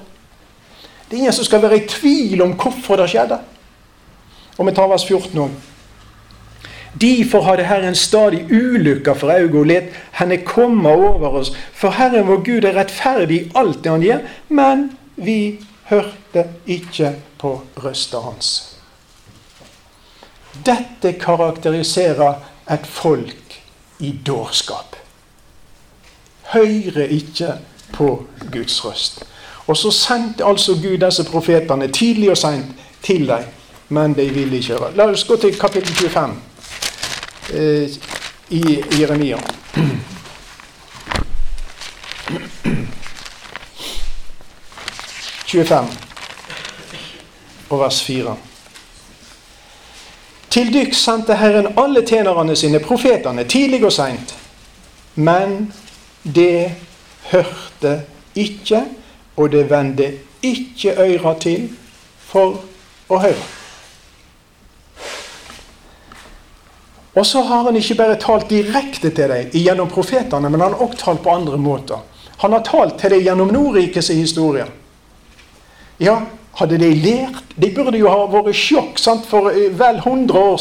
[1.07, 3.39] Det er ingen som skal være i tvil om hvorfor det skjedde.
[4.57, 5.55] Og vi tar vers 14 òg.
[6.99, 11.53] Derfor hadde Herren stadig ulykker for øyet og let henne komme over oss.
[11.73, 15.39] For Herren vår Gud er rettferdig i alt det han gjør, men vi
[15.89, 18.51] hørte ikke på røsta hans.
[20.65, 23.61] Dette karakteriserer et folk
[23.99, 24.98] i dårskap
[26.53, 27.53] hører ikke
[27.93, 29.23] på Guds røst.
[29.67, 32.65] Og så sendte altså Gud disse profetene tidlig og seint
[33.03, 33.43] til dem,
[33.89, 34.95] men de ville ikke høre.
[34.95, 36.35] La oss gå til kapittel 25
[37.53, 37.89] eh,
[38.49, 39.37] i Jeremia.
[47.69, 48.35] og vers 4.
[50.49, 54.35] Til dykk sendte Herren alle tjenerne sine, profetene, tidlig og seint,
[55.15, 55.73] men
[56.23, 56.71] det
[57.31, 58.01] hørte
[58.35, 58.83] ikke,
[59.35, 60.11] og det vendte
[60.43, 61.69] ikke øyra til
[62.29, 62.59] for
[63.09, 63.47] å høre.
[67.19, 70.83] Og så har han ikke bare talt direkte til deg gjennom profetene, men han har
[70.83, 72.03] også talt på andre måter.
[72.39, 74.67] Han har talt til deg gjennom Nordrikes historie.
[75.99, 76.21] Ja,
[76.59, 78.99] hadde de lært De burde jo ha vært sjokk.
[78.99, 79.25] sant?
[79.27, 80.57] For eh, vel 100 år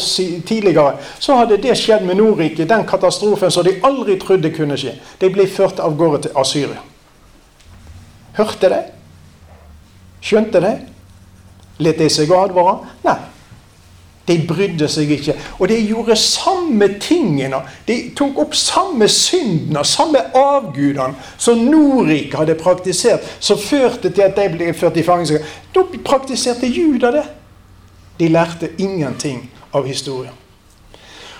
[0.47, 4.97] tidligere så hadde det skjedd med Nordriket, den katastrofen som de aldri trodde kunne skje.
[5.19, 6.81] De ble ført av gårde til Asyria.
[8.39, 8.83] Hørte de?
[10.21, 10.73] Skjønte de?
[11.79, 12.79] Lot de seg advare?
[13.05, 13.19] Nei.
[14.29, 15.33] De brydde seg ikke.
[15.57, 17.63] Og de gjorde samme tingene.
[17.87, 24.37] De tok opp samme syndene, samme avgudene som Nordriket hadde praktisert, som førte til at
[24.37, 25.47] de ble ført i fangenskap.
[25.73, 27.25] Da praktiserte Juda det.
[28.19, 30.35] De lærte ingenting av historien.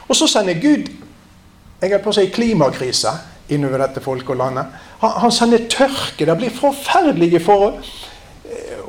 [0.08, 0.90] Og så sender Gud
[1.80, 3.12] jeg er på å si klimakrise
[3.54, 4.72] innover dette folket og landet.
[5.00, 6.26] Han, han sender tørke.
[6.28, 7.78] Det blir forferdelige forhold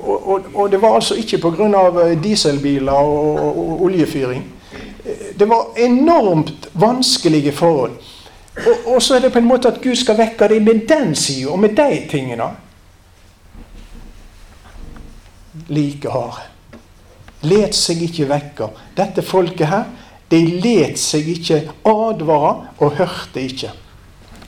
[0.02, 1.68] og, og, det var altså ikke pga.
[2.06, 4.44] Eh, dieselbiler og, og, oljefyring.
[5.38, 7.92] Det var enormt vanskelige forhold.
[8.86, 11.50] Og, så er det på en måte at Gud skal vekke dem med den sida
[11.50, 12.50] og med de tingene.
[15.68, 16.46] Like harde.
[17.42, 18.68] Let seg ikke vekke.
[18.96, 19.84] Dette folket her,
[20.30, 23.72] de let seg ikke advare og hørte ikke.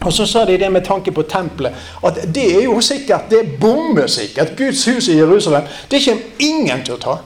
[0.04, 1.74] Og så sa de det med tanke på tempelet.
[2.04, 4.56] At det er jo sikkert, det er bombesikkert.
[4.56, 5.62] Guds hus i Jerusalem.
[5.90, 7.18] Det kommer ingen til å ta.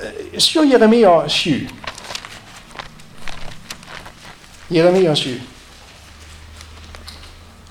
[0.00, 1.68] Eh, se Jeremia 7.
[4.70, 5.40] Jeremia 7.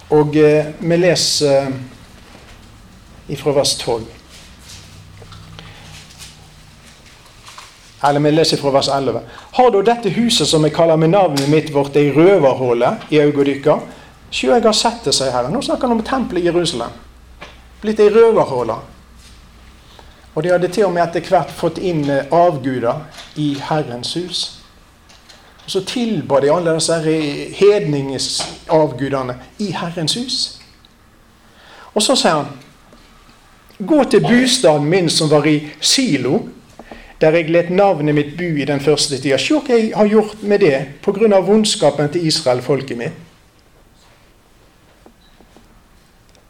[0.10, 1.76] Og eh, vi leser eh,
[3.36, 4.19] ifra vers 12.
[8.04, 9.22] Eller vi leser fra vers 11.
[9.52, 13.58] Har da dette huset som jeg kaller med navnet mitt, vårt ei røverhåle i øynene
[13.64, 13.98] deres?
[14.32, 15.54] Sjø, jeg har sett det, sier Herren.
[15.54, 16.94] Nå snakker han om tempelet i Jerusalem.
[17.82, 18.76] Blitt ei røverhåle.
[20.36, 23.02] Og de hadde til og med etter hvert fått inn eh, avguder
[23.42, 24.44] i Herrens hus.
[25.66, 27.00] Og så tilba de alle disse
[27.58, 29.36] hedningesavgudene
[29.66, 30.38] i Herrens hus.
[31.94, 32.58] Og så sier han
[33.80, 36.42] Gå til bostaden min som var i Silo,
[37.22, 39.38] der jeg let navnet mitt bu i den første tida.
[39.38, 41.40] Se hva jeg har gjort med det pga.
[41.40, 43.12] vondskapen til Israel, folket mitt.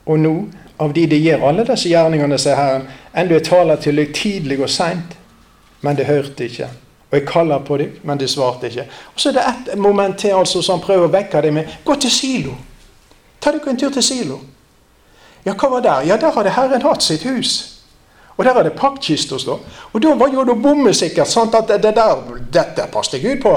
[0.06, 0.46] Og nå,
[0.80, 4.60] av de det gjør alle disse gjerningene, sier Herren, enda jeg taler til deg tidlig
[4.62, 5.18] og seint,
[5.82, 6.70] men det hørte ikke.
[7.12, 8.86] Og jeg kaller på deg, men det svarte ikke.
[9.14, 11.66] Og Så er det ett moment til altså, som prøver å vekke deg med.
[11.86, 12.56] Gå til Silo.
[13.42, 14.40] Ta deg en tur til Silo.
[15.46, 16.02] Ja, hva var der?
[16.08, 17.79] Ja, der hadde Herren hatt sitt hus.
[18.40, 19.58] Og der er det pakkkister stå.
[19.94, 22.22] Og da var jo det bommesikkert sant, at det der,
[22.54, 23.52] dette passet Gud på.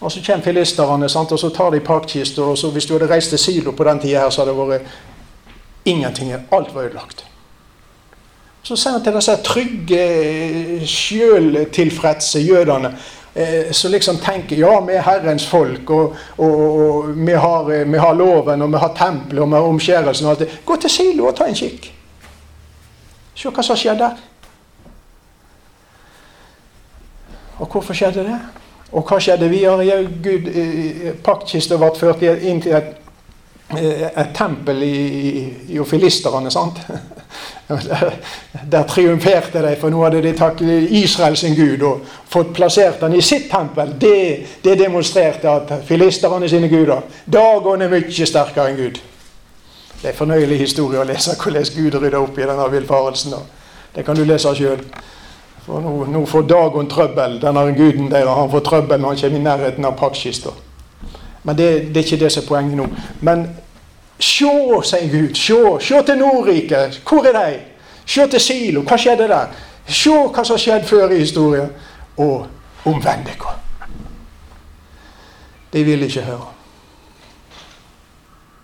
[0.00, 2.42] Og så kommer filisterne, og så tar de pakkkister.
[2.42, 4.90] Og så hvis du hadde reist til Silo på den tida, så hadde det vært
[5.84, 6.34] ingenting.
[6.50, 7.24] Alt var ødelagt.
[8.64, 10.04] Så sier han til disse trygge,
[10.88, 12.94] sjøltilfredse jødene
[13.34, 17.98] eh, som liksom tenker ja, vi er Herrens folk, og, og, og vi, har, vi,
[17.98, 20.54] har, loven, og vi har tempelet, og vi har omskjærelsen og alt det.
[20.64, 21.92] Gå til Silo og ta en kikk.
[23.34, 24.10] Se hva som skjedde.
[27.58, 28.38] Og hvorfor skjedde det?
[28.94, 29.86] Og hva skjedde videre?
[29.86, 32.92] Ja, Gud, eh, Paktkista ble ført inn til et,
[33.76, 34.96] eh, et tempel i,
[35.74, 36.80] i, i sant?
[38.72, 43.14] Der triumferte de, for nå hadde de tatt Israel sin gud og fått plassert han
[43.14, 43.94] i sitt tempel.
[43.98, 49.00] Det, det demonstrerte at filisterne sine guder Dagon er mye sterkere enn Gud.
[50.04, 53.38] Det er en fornøyelig historie å lese hvordan Gud rydda opp i denne villfarelsen.
[53.94, 54.82] Det kan du lese sjøl.
[55.64, 57.38] For nå, nå, får Dagon trøbbel.
[57.40, 60.52] Denne guden der, han får trøbbel når han kommer i nærheten av pakkskista.
[61.48, 62.90] Men det, det, er ikke det som er poenget nå.
[63.24, 63.46] Men
[64.18, 64.52] se,
[64.90, 65.32] sier Gud.
[65.40, 65.58] Se,
[65.88, 67.00] se til Nordriket.
[67.08, 67.64] Hvor er de?
[68.04, 68.84] Se til Silo.
[68.84, 69.58] Hva skjedde der?
[69.88, 71.72] Se hva som har skjedd før i historien.
[72.20, 72.44] Og
[72.84, 73.58] omvend dere.
[75.72, 76.54] De vil ikke høre.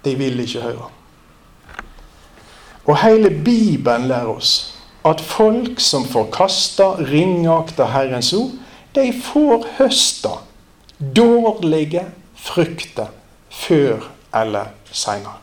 [0.05, 0.97] De vil ikke høre.
[2.91, 4.55] Og hele Bibelen lærer oss
[5.07, 8.51] at folk som forkaster, ringakter Herrens ord,
[8.95, 10.41] de får høsta
[11.17, 12.03] dårlige
[12.35, 13.13] frukter
[13.51, 15.39] før eller seinere.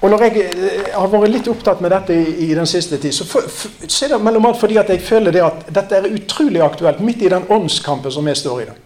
[0.00, 3.26] Og Når jeg eh, har vært litt opptatt med dette i, den siste tid, så,
[3.40, 7.24] er det mellom annet fordi at jeg føler det at dette er utrolig aktuelt midt
[7.26, 8.78] i den åndskampen som vi står i dag.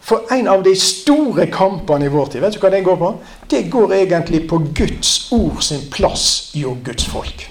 [0.00, 3.10] For en av de store kampene i vår tid, vet du hva det går på?
[3.52, 7.46] Det går egentlig på Guds ord sin plass jo Guds folk.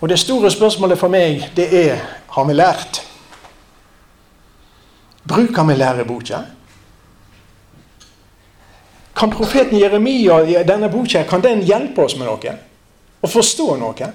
[0.00, 2.00] Og det store spørsmålet for meg, det er
[2.30, 3.02] har vi lært?
[5.28, 6.40] Bruker vi læreboka?
[9.16, 12.54] Kan profeten Jeremia denne boka kan den hjelpe oss med noe?
[13.20, 14.12] Å forstå noe?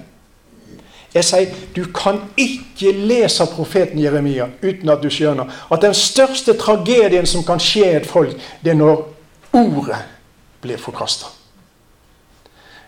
[1.16, 6.56] Jeg sier du kan ikke lese profeten Jeremia uten at du skjønner at den største
[6.60, 9.06] tragedien som kan skje et folk, det er når
[9.56, 10.02] ordet
[10.60, 11.30] blir forkasta.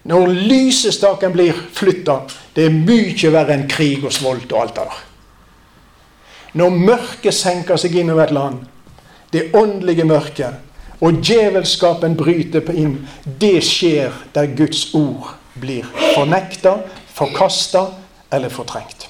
[0.09, 2.21] Når lysestaken blir flytta,
[2.57, 5.05] det er mye verre enn krig og svolt og alt det der.
[6.59, 8.61] Når mørket senker seg innover et land,
[9.33, 10.65] det åndelige mørket,
[11.05, 12.97] og djevelskapen bryter inn,
[13.41, 16.79] det skjer der Guds ord blir fornekta,
[17.15, 17.85] forkasta
[18.33, 19.09] eller fortrengt.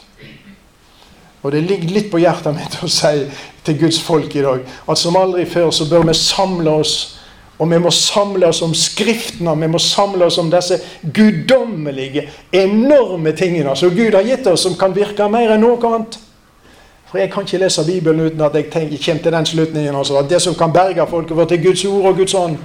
[1.42, 3.22] Og Det ligger litt på hjertet mitt å si
[3.64, 6.96] til Guds folk i dag at som aldri før så bør vi samle oss.
[7.58, 13.32] Og vi må samle oss om Skriftene, vi må samle oss om disse guddommelige, enorme
[13.34, 16.20] tingene som Gud har gitt oss, som kan virke mer enn noe annet.
[17.08, 20.18] For jeg kan ikke lese Bibelen uten at jeg tenker, kommer til den slutningen altså,
[20.20, 22.58] at det som kan berge folket, vårt, er Guds ord og Guds ånd.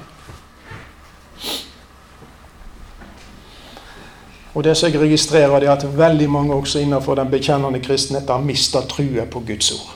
[4.53, 8.29] Og det som jeg registrerer, det er at veldig mange også innenfor den bekjennende kristenhet
[8.29, 9.95] har mista trua på Guds ord.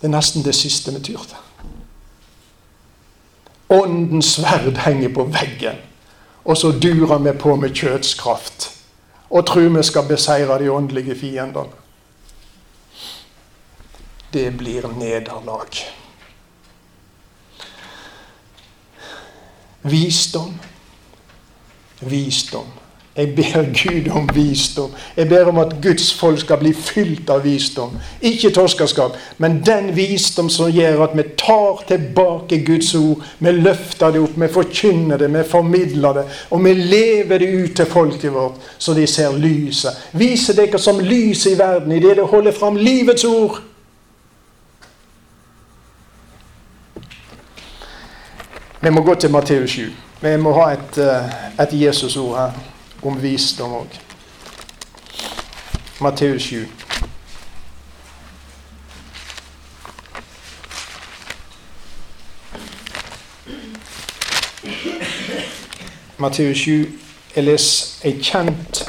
[0.00, 1.40] Det er nesten det siste vi tyr til.
[3.74, 5.80] Åndens sverd henger på veggen,
[6.44, 8.70] og så durer vi på med kjøtskraft
[9.30, 11.72] og tror vi skal beseire de åndelige fiendene.
[14.32, 16.03] Det blir nederlag.
[19.84, 20.54] Visdom.
[22.00, 22.66] Visdom.
[23.16, 24.90] Jeg ber Gud om visdom.
[25.16, 27.92] Jeg ber om at Guds folk skal bli fylt av visdom.
[28.22, 33.22] Ikke torskerskap, men den visdom som gjør at vi tar tilbake Guds ord.
[33.38, 36.24] Vi løfter det opp, vi forkynner det, vi formidler det.
[36.50, 40.10] Og vi lever det ut til folket vårt, så de ser lyset.
[40.12, 43.62] Viser dere som lyset i verden i det det holder fram livets ord.
[48.84, 49.92] Vi må gå til Matteus 7.
[50.20, 52.52] Vi må ha et, eh, et Jesus-ord her
[53.02, 53.86] om visdom òg.
[56.00, 56.68] Matteus 7.
[66.18, 66.92] Matteus 7.
[67.36, 68.84] Jeg leser ei kjent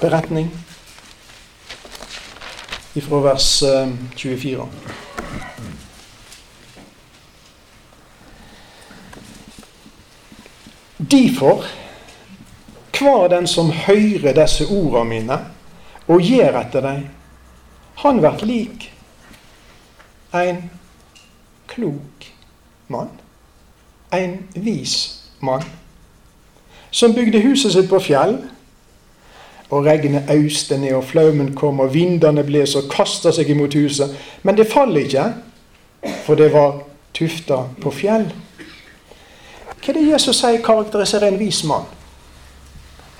[0.00, 0.48] beretning
[2.96, 3.62] fra vers
[4.16, 4.68] 24.
[10.98, 11.64] Derfor
[12.98, 15.38] hver den som hører disse ordene mine
[16.06, 17.06] og gjør etter dem,
[17.94, 18.90] han blir lik
[20.34, 20.70] en
[21.70, 22.26] klok
[22.88, 23.10] mann.
[24.12, 25.62] En vis mann.
[26.90, 28.38] Som bygde huset sitt på fjell.
[29.70, 34.12] Og regnet auste ned, og flaumen kom, og vindene bles og kasta seg imot huset.
[34.42, 35.24] Men det falt ikke,
[36.26, 36.82] for det var
[37.16, 38.28] tufta på fjell.
[39.84, 41.84] Hva er det Jesus sier karakteriserer en vis mann?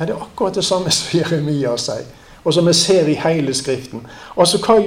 [0.00, 2.06] Ja, Det er akkurat det samme som Jeremia sier,
[2.44, 4.06] og som vi ser i hele Skriften.
[4.38, 4.80] Altså, hva,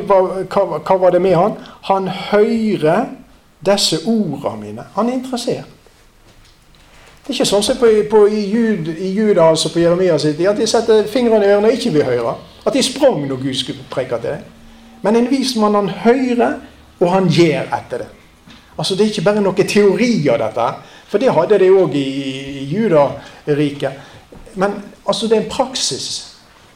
[0.43, 1.53] hva, hva var det med han?
[1.83, 3.05] Han hører
[3.65, 4.83] disse ordene mine.
[4.95, 5.69] Han er interessert.
[7.27, 10.39] Det er ikke sånn som på, på, i, Jud, i Juda, altså på Jeremia sitt,
[10.47, 12.35] at de setter fingrene i ørene og ikke vil høre.
[12.65, 14.45] At de sprang når Gud skulle preke til dem.
[15.03, 16.53] Men en vis mann, han hører,
[16.99, 18.07] og han gjør etter det.
[18.77, 20.69] Altså Det er ikke bare noen teori av dette,
[21.07, 22.07] for det hadde de òg i,
[22.61, 23.91] i Judariket.
[24.55, 26.07] Men altså, det er en praksis.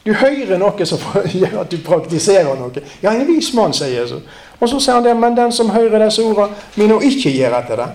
[0.06, 1.02] Du hører noe som
[1.40, 2.84] gjør at du praktiserer noe.
[3.02, 4.22] Ja, en vis mann, sier Jesus.
[4.60, 7.54] Og så sier han det, men den som hører disse ordene mine og ikke gir
[7.54, 7.90] etter det,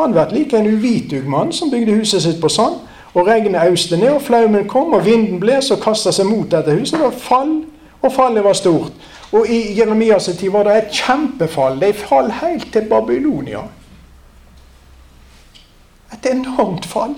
[0.00, 2.78] han blir like en uvitug mann som bygde huset sitt på sand.
[3.14, 6.76] Og regnet auste ned, og flaumen kom, og vinden bles og kasta seg mot dette
[6.78, 6.94] huset.
[6.94, 7.56] Det var fall,
[8.00, 8.94] og fallet var stort.
[9.34, 11.80] Og i Jeremias tid var det et kjempefall.
[11.82, 13.64] De fall helt til Babylonia.
[16.12, 17.14] Et enormt fall.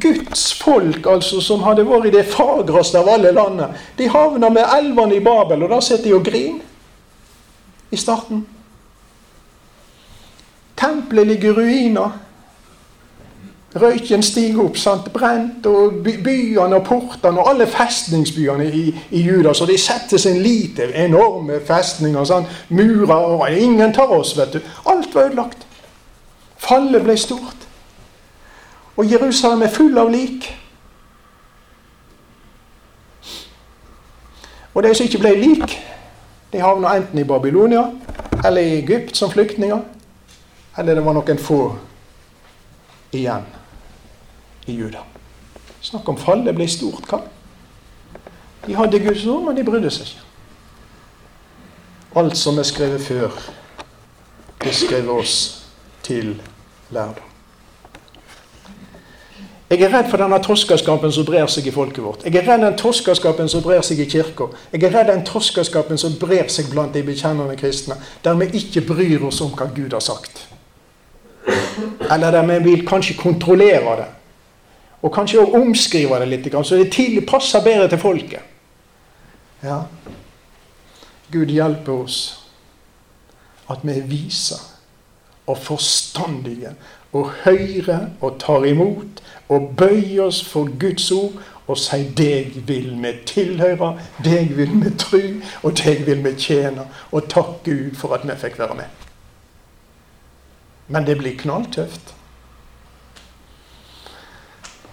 [0.00, 4.62] Guds folk, altså, som hadde vært i det fagreste av alle landene, de havna med
[4.76, 8.44] elvene i Babel, og da sitter de og griner i starten.
[10.78, 12.18] Tempelet ligger i ruiner.
[13.74, 15.12] Røyken stiger opp, sant?
[15.14, 19.52] brent, og byene og portene og alle festningsbyene i, i Juda.
[19.54, 22.50] Så de setter sin lite, enorme festninger, sant?
[22.68, 24.72] murer og Ingen tar oss, vet du.
[24.90, 25.66] Alt var ødelagt.
[26.60, 27.66] Fallet ble stort.
[28.96, 30.50] Og Jerusalem er full av lik.
[34.74, 35.78] Og de som ikke ble lik,
[36.52, 37.86] de havna enten i Babylonia
[38.44, 39.80] eller i Egypt som flyktninger.
[40.78, 41.60] Eller det var noen få
[43.12, 43.46] igjen
[44.66, 45.02] i Juda.
[45.80, 47.08] Snakk om fallet ble stort.
[47.08, 47.22] Hva?
[48.66, 50.26] De hadde Guds ord, men de brydde seg ikke.
[52.20, 53.34] Alt som er skrevet før,
[54.60, 55.36] det skrev oss
[56.02, 56.34] til
[56.90, 57.30] lærdom.
[59.70, 62.24] Jeg er redd for denne toskaskapen som brer seg i folket vårt.
[62.26, 64.48] Jeg er redd den toskaskapen som brer seg i kirka.
[64.72, 68.82] Jeg er redd den toskaskapen som brer seg blant de bekjennende kristne, der vi ikke
[68.88, 70.48] bryr oss om hva Gud har sagt.
[72.10, 74.08] Eller der vi vil kanskje kontrollere det.
[75.02, 78.42] Og kanskje også omskrive det litt, så det passer bedre til folket.
[79.62, 79.84] Ja.
[81.30, 82.18] Gud hjelper oss
[83.70, 84.58] at vi er vise
[85.50, 86.74] og forstandige
[87.12, 91.40] og høyre og tar imot og bøyer oss for Guds ord
[91.70, 96.86] og sier 'deg vil vi tilhøre', 'deg vil vi tru', og 'deg vil vi tjene'.
[97.12, 98.84] Og takk Gud for at vi fikk være med.
[100.88, 102.14] Men det blir knalltøft.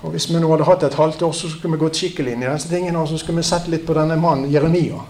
[0.01, 2.43] Og Hvis vi nå hadde hatt et halvt år, så skulle vi gått skikkelig inn
[2.43, 2.99] i disse tingene.
[2.99, 5.01] Og så skulle vi sett litt på denne mannen Jeremia.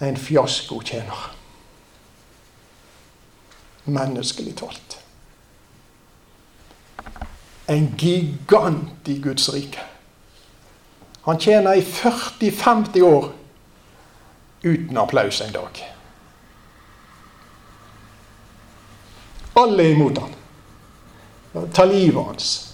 [0.00, 1.35] En fiaskotjener.
[3.86, 4.98] Menneskelig talt.
[7.66, 9.80] En gigant i Guds rike.
[11.22, 13.32] Han tjener i 40-50 år
[14.62, 15.82] uten applaus en dag.
[19.54, 20.34] Alle er imot han.
[21.72, 22.65] Ta livet hans.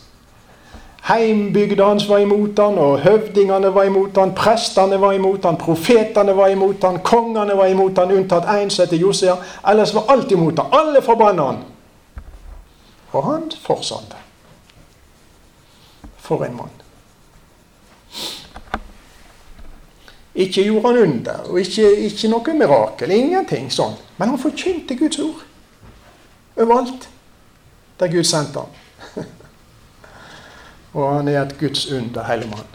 [1.02, 6.36] Heimbygda hans var imot han, og høvdingene var imot han, prestene var imot han, profetene
[6.38, 9.34] var imot han, kongene var imot han, unntatt én som heter Josea.
[9.66, 10.70] Ellers var alt imot han.
[10.78, 11.58] Alle forbanna han.
[13.12, 14.20] Og han fortsatte.
[16.22, 16.78] For en mann.
[20.34, 23.10] Ikke gjorde han under, og ikke, ikke noe mirakel.
[23.10, 23.98] Ingenting sånn.
[24.16, 25.42] Men han forkynte Guds ord
[26.56, 27.08] overalt
[28.00, 28.81] der Gud sendte ham.
[30.92, 32.68] Og han er et Guds under, hele mann.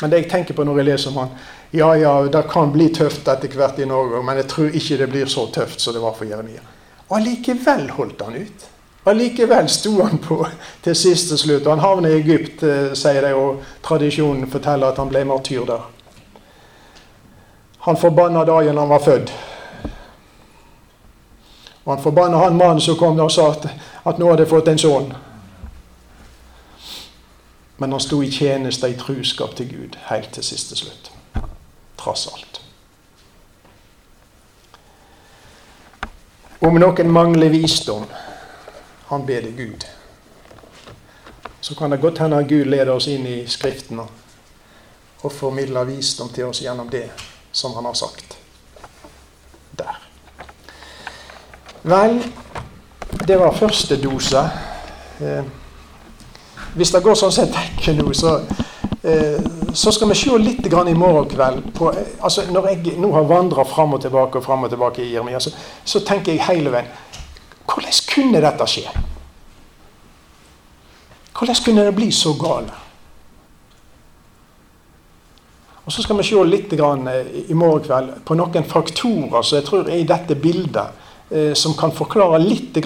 [0.00, 1.36] Men det jeg tenker på når jeg leser om han
[1.74, 5.08] Ja, ja, det kan bli tøft etter hvert i Norge, men jeg tror ikke det
[5.10, 6.62] blir så tøft som det var for Jeremia.
[7.08, 8.66] Og allikevel holdt han ut.
[9.06, 10.38] Allikevel sto han på
[10.82, 11.66] til siste slutt.
[11.66, 15.66] Og han havner i Egypt, eh, sier de, og tradisjonen forteller at han ble martyr
[15.66, 15.84] der.
[17.86, 19.30] Han forbanna dagen han var født.
[21.84, 23.68] Og han forbanna han mannen som kom og sa at,
[24.04, 25.12] at nå hadde jeg fått en sønn.
[27.76, 31.10] Men han sto i tjeneste i truskap til Gud helt til siste slutt.
[31.98, 32.60] Trass alt.
[36.60, 38.06] Om noen mangler visdom,
[39.10, 39.84] han ber det Gud.
[41.60, 44.06] Så kan det godt hende at Gud leder oss inn i Skriftene
[45.22, 47.08] og formidler visdom til oss gjennom det
[47.52, 48.36] som han har sagt.
[49.76, 50.00] der.
[51.82, 52.22] Vel,
[53.28, 54.50] det var første dose.
[56.76, 58.40] Eh, hvis det går sånn som jeg tenker nå, så,
[59.02, 59.40] eh,
[59.72, 63.24] så skal vi se litt i morgen kveld på eh, altså Når jeg nå har
[63.24, 65.50] vandra fram og tilbake og fram og tilbake i Jeremia, så,
[65.84, 66.86] så tenker jeg hele veien
[67.66, 68.86] Hvordan kunne dette skje?
[71.36, 72.72] Hvordan kunne det bli så galt?
[75.86, 79.88] Og Så skal vi se litt i morgen kveld på noen faktorer som jeg tror
[79.88, 80.88] er i dette bildet
[81.30, 82.78] eh, som kan forklare litt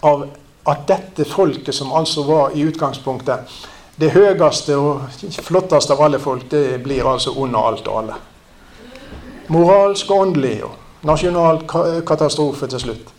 [0.00, 0.28] av
[0.68, 3.58] at dette folket, som altså var i utgangspunktet
[3.98, 5.08] det høyeste og
[5.42, 8.18] flotteste av alle folk, det blir altså under alt og alle.
[9.48, 11.64] Moralsk og åndelig og nasjonal
[12.06, 13.14] katastrofe til slutt.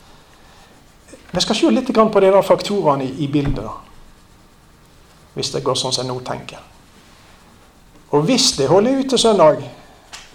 [1.31, 3.69] Vi skal se litt på de faktorene i, bildet.
[5.33, 6.63] Hvis det går sånn som jeg nå tenker.
[8.11, 9.61] Og hvis det holder ut til søndag,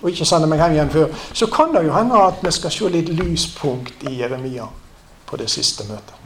[0.02, 2.70] og ikke sender meg hjem igjen før, så kan det jo hende at vi skal
[2.74, 4.68] se litt lyspunkt i Jeremia
[5.26, 6.23] på det siste møtet.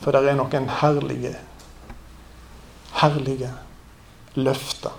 [0.00, 1.34] For det er noen herlige,
[3.02, 3.52] herlige
[4.40, 4.96] løfter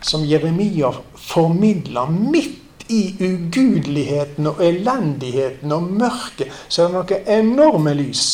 [0.00, 6.52] som Jeremia formidler midt i ugudeligheten og elendigheten og mørket.
[6.68, 8.24] Så er det noen enorme lys.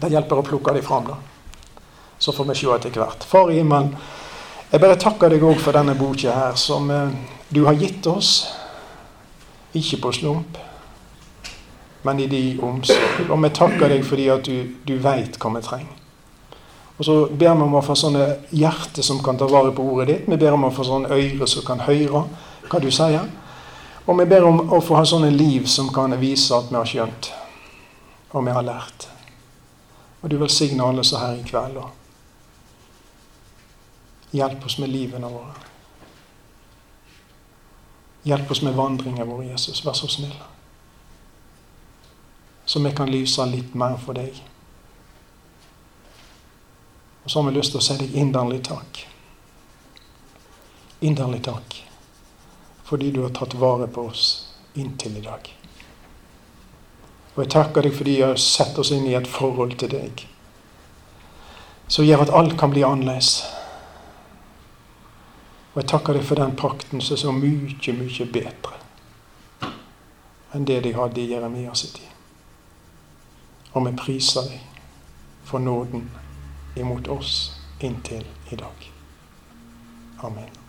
[0.00, 1.10] Det hjelper å plukke dem fram.
[1.10, 1.18] da.
[2.18, 3.24] Så får vi se etter hvert.
[3.24, 3.92] Far i himmelen,
[4.70, 7.12] jeg bare takker deg òg for denne boka her, som eh,
[7.48, 8.46] du har gitt oss.
[9.74, 10.56] Ikke på slump,
[12.02, 13.30] men i din omsorg.
[13.30, 15.96] Og vi takker deg fordi at du, du veit hva vi trenger.
[17.00, 20.06] Og så ber vi om å få sånne hjerter som kan ta vare på ordet
[20.10, 20.26] ditt.
[20.28, 22.26] Vi ber om å få sånne øyre som kan høre
[22.68, 23.24] hva du sier.
[24.04, 26.88] Og vi ber om å få ha sånne liv som kan vise at vi har
[26.88, 27.32] skjønt,
[28.32, 29.08] og vi har lært.
[30.20, 31.76] Og du velsigne alle så her i kveld.
[31.80, 31.90] Og
[34.36, 35.54] Hjelp oss med livene våre.
[38.22, 39.80] Hjelp oss med vandringen vår, Jesus.
[39.86, 40.36] Vær så snill.
[42.70, 44.36] Så vi kan lyse litt mer for deg.
[47.24, 49.00] Og så har vi lyst til å si deg inderlig takk.
[51.02, 51.80] Inderlig takk
[52.90, 54.24] fordi du har tatt vare på oss
[54.74, 55.48] inntil i dag.
[57.34, 60.24] Og jeg takker deg fordi jeg har sett oss inn i et forhold til deg
[61.90, 63.32] som gjør at alt kan bli annerledes.
[65.72, 68.78] Og jeg takker deg for den pakten som er så mye, mye bedre
[70.54, 72.09] enn det de hadde i Jeremia sin tid.
[73.72, 74.60] Og vi priser deg
[75.46, 76.10] for nåden
[76.76, 77.36] imot oss
[77.80, 78.90] inntil i dag.
[80.22, 80.59] Amen.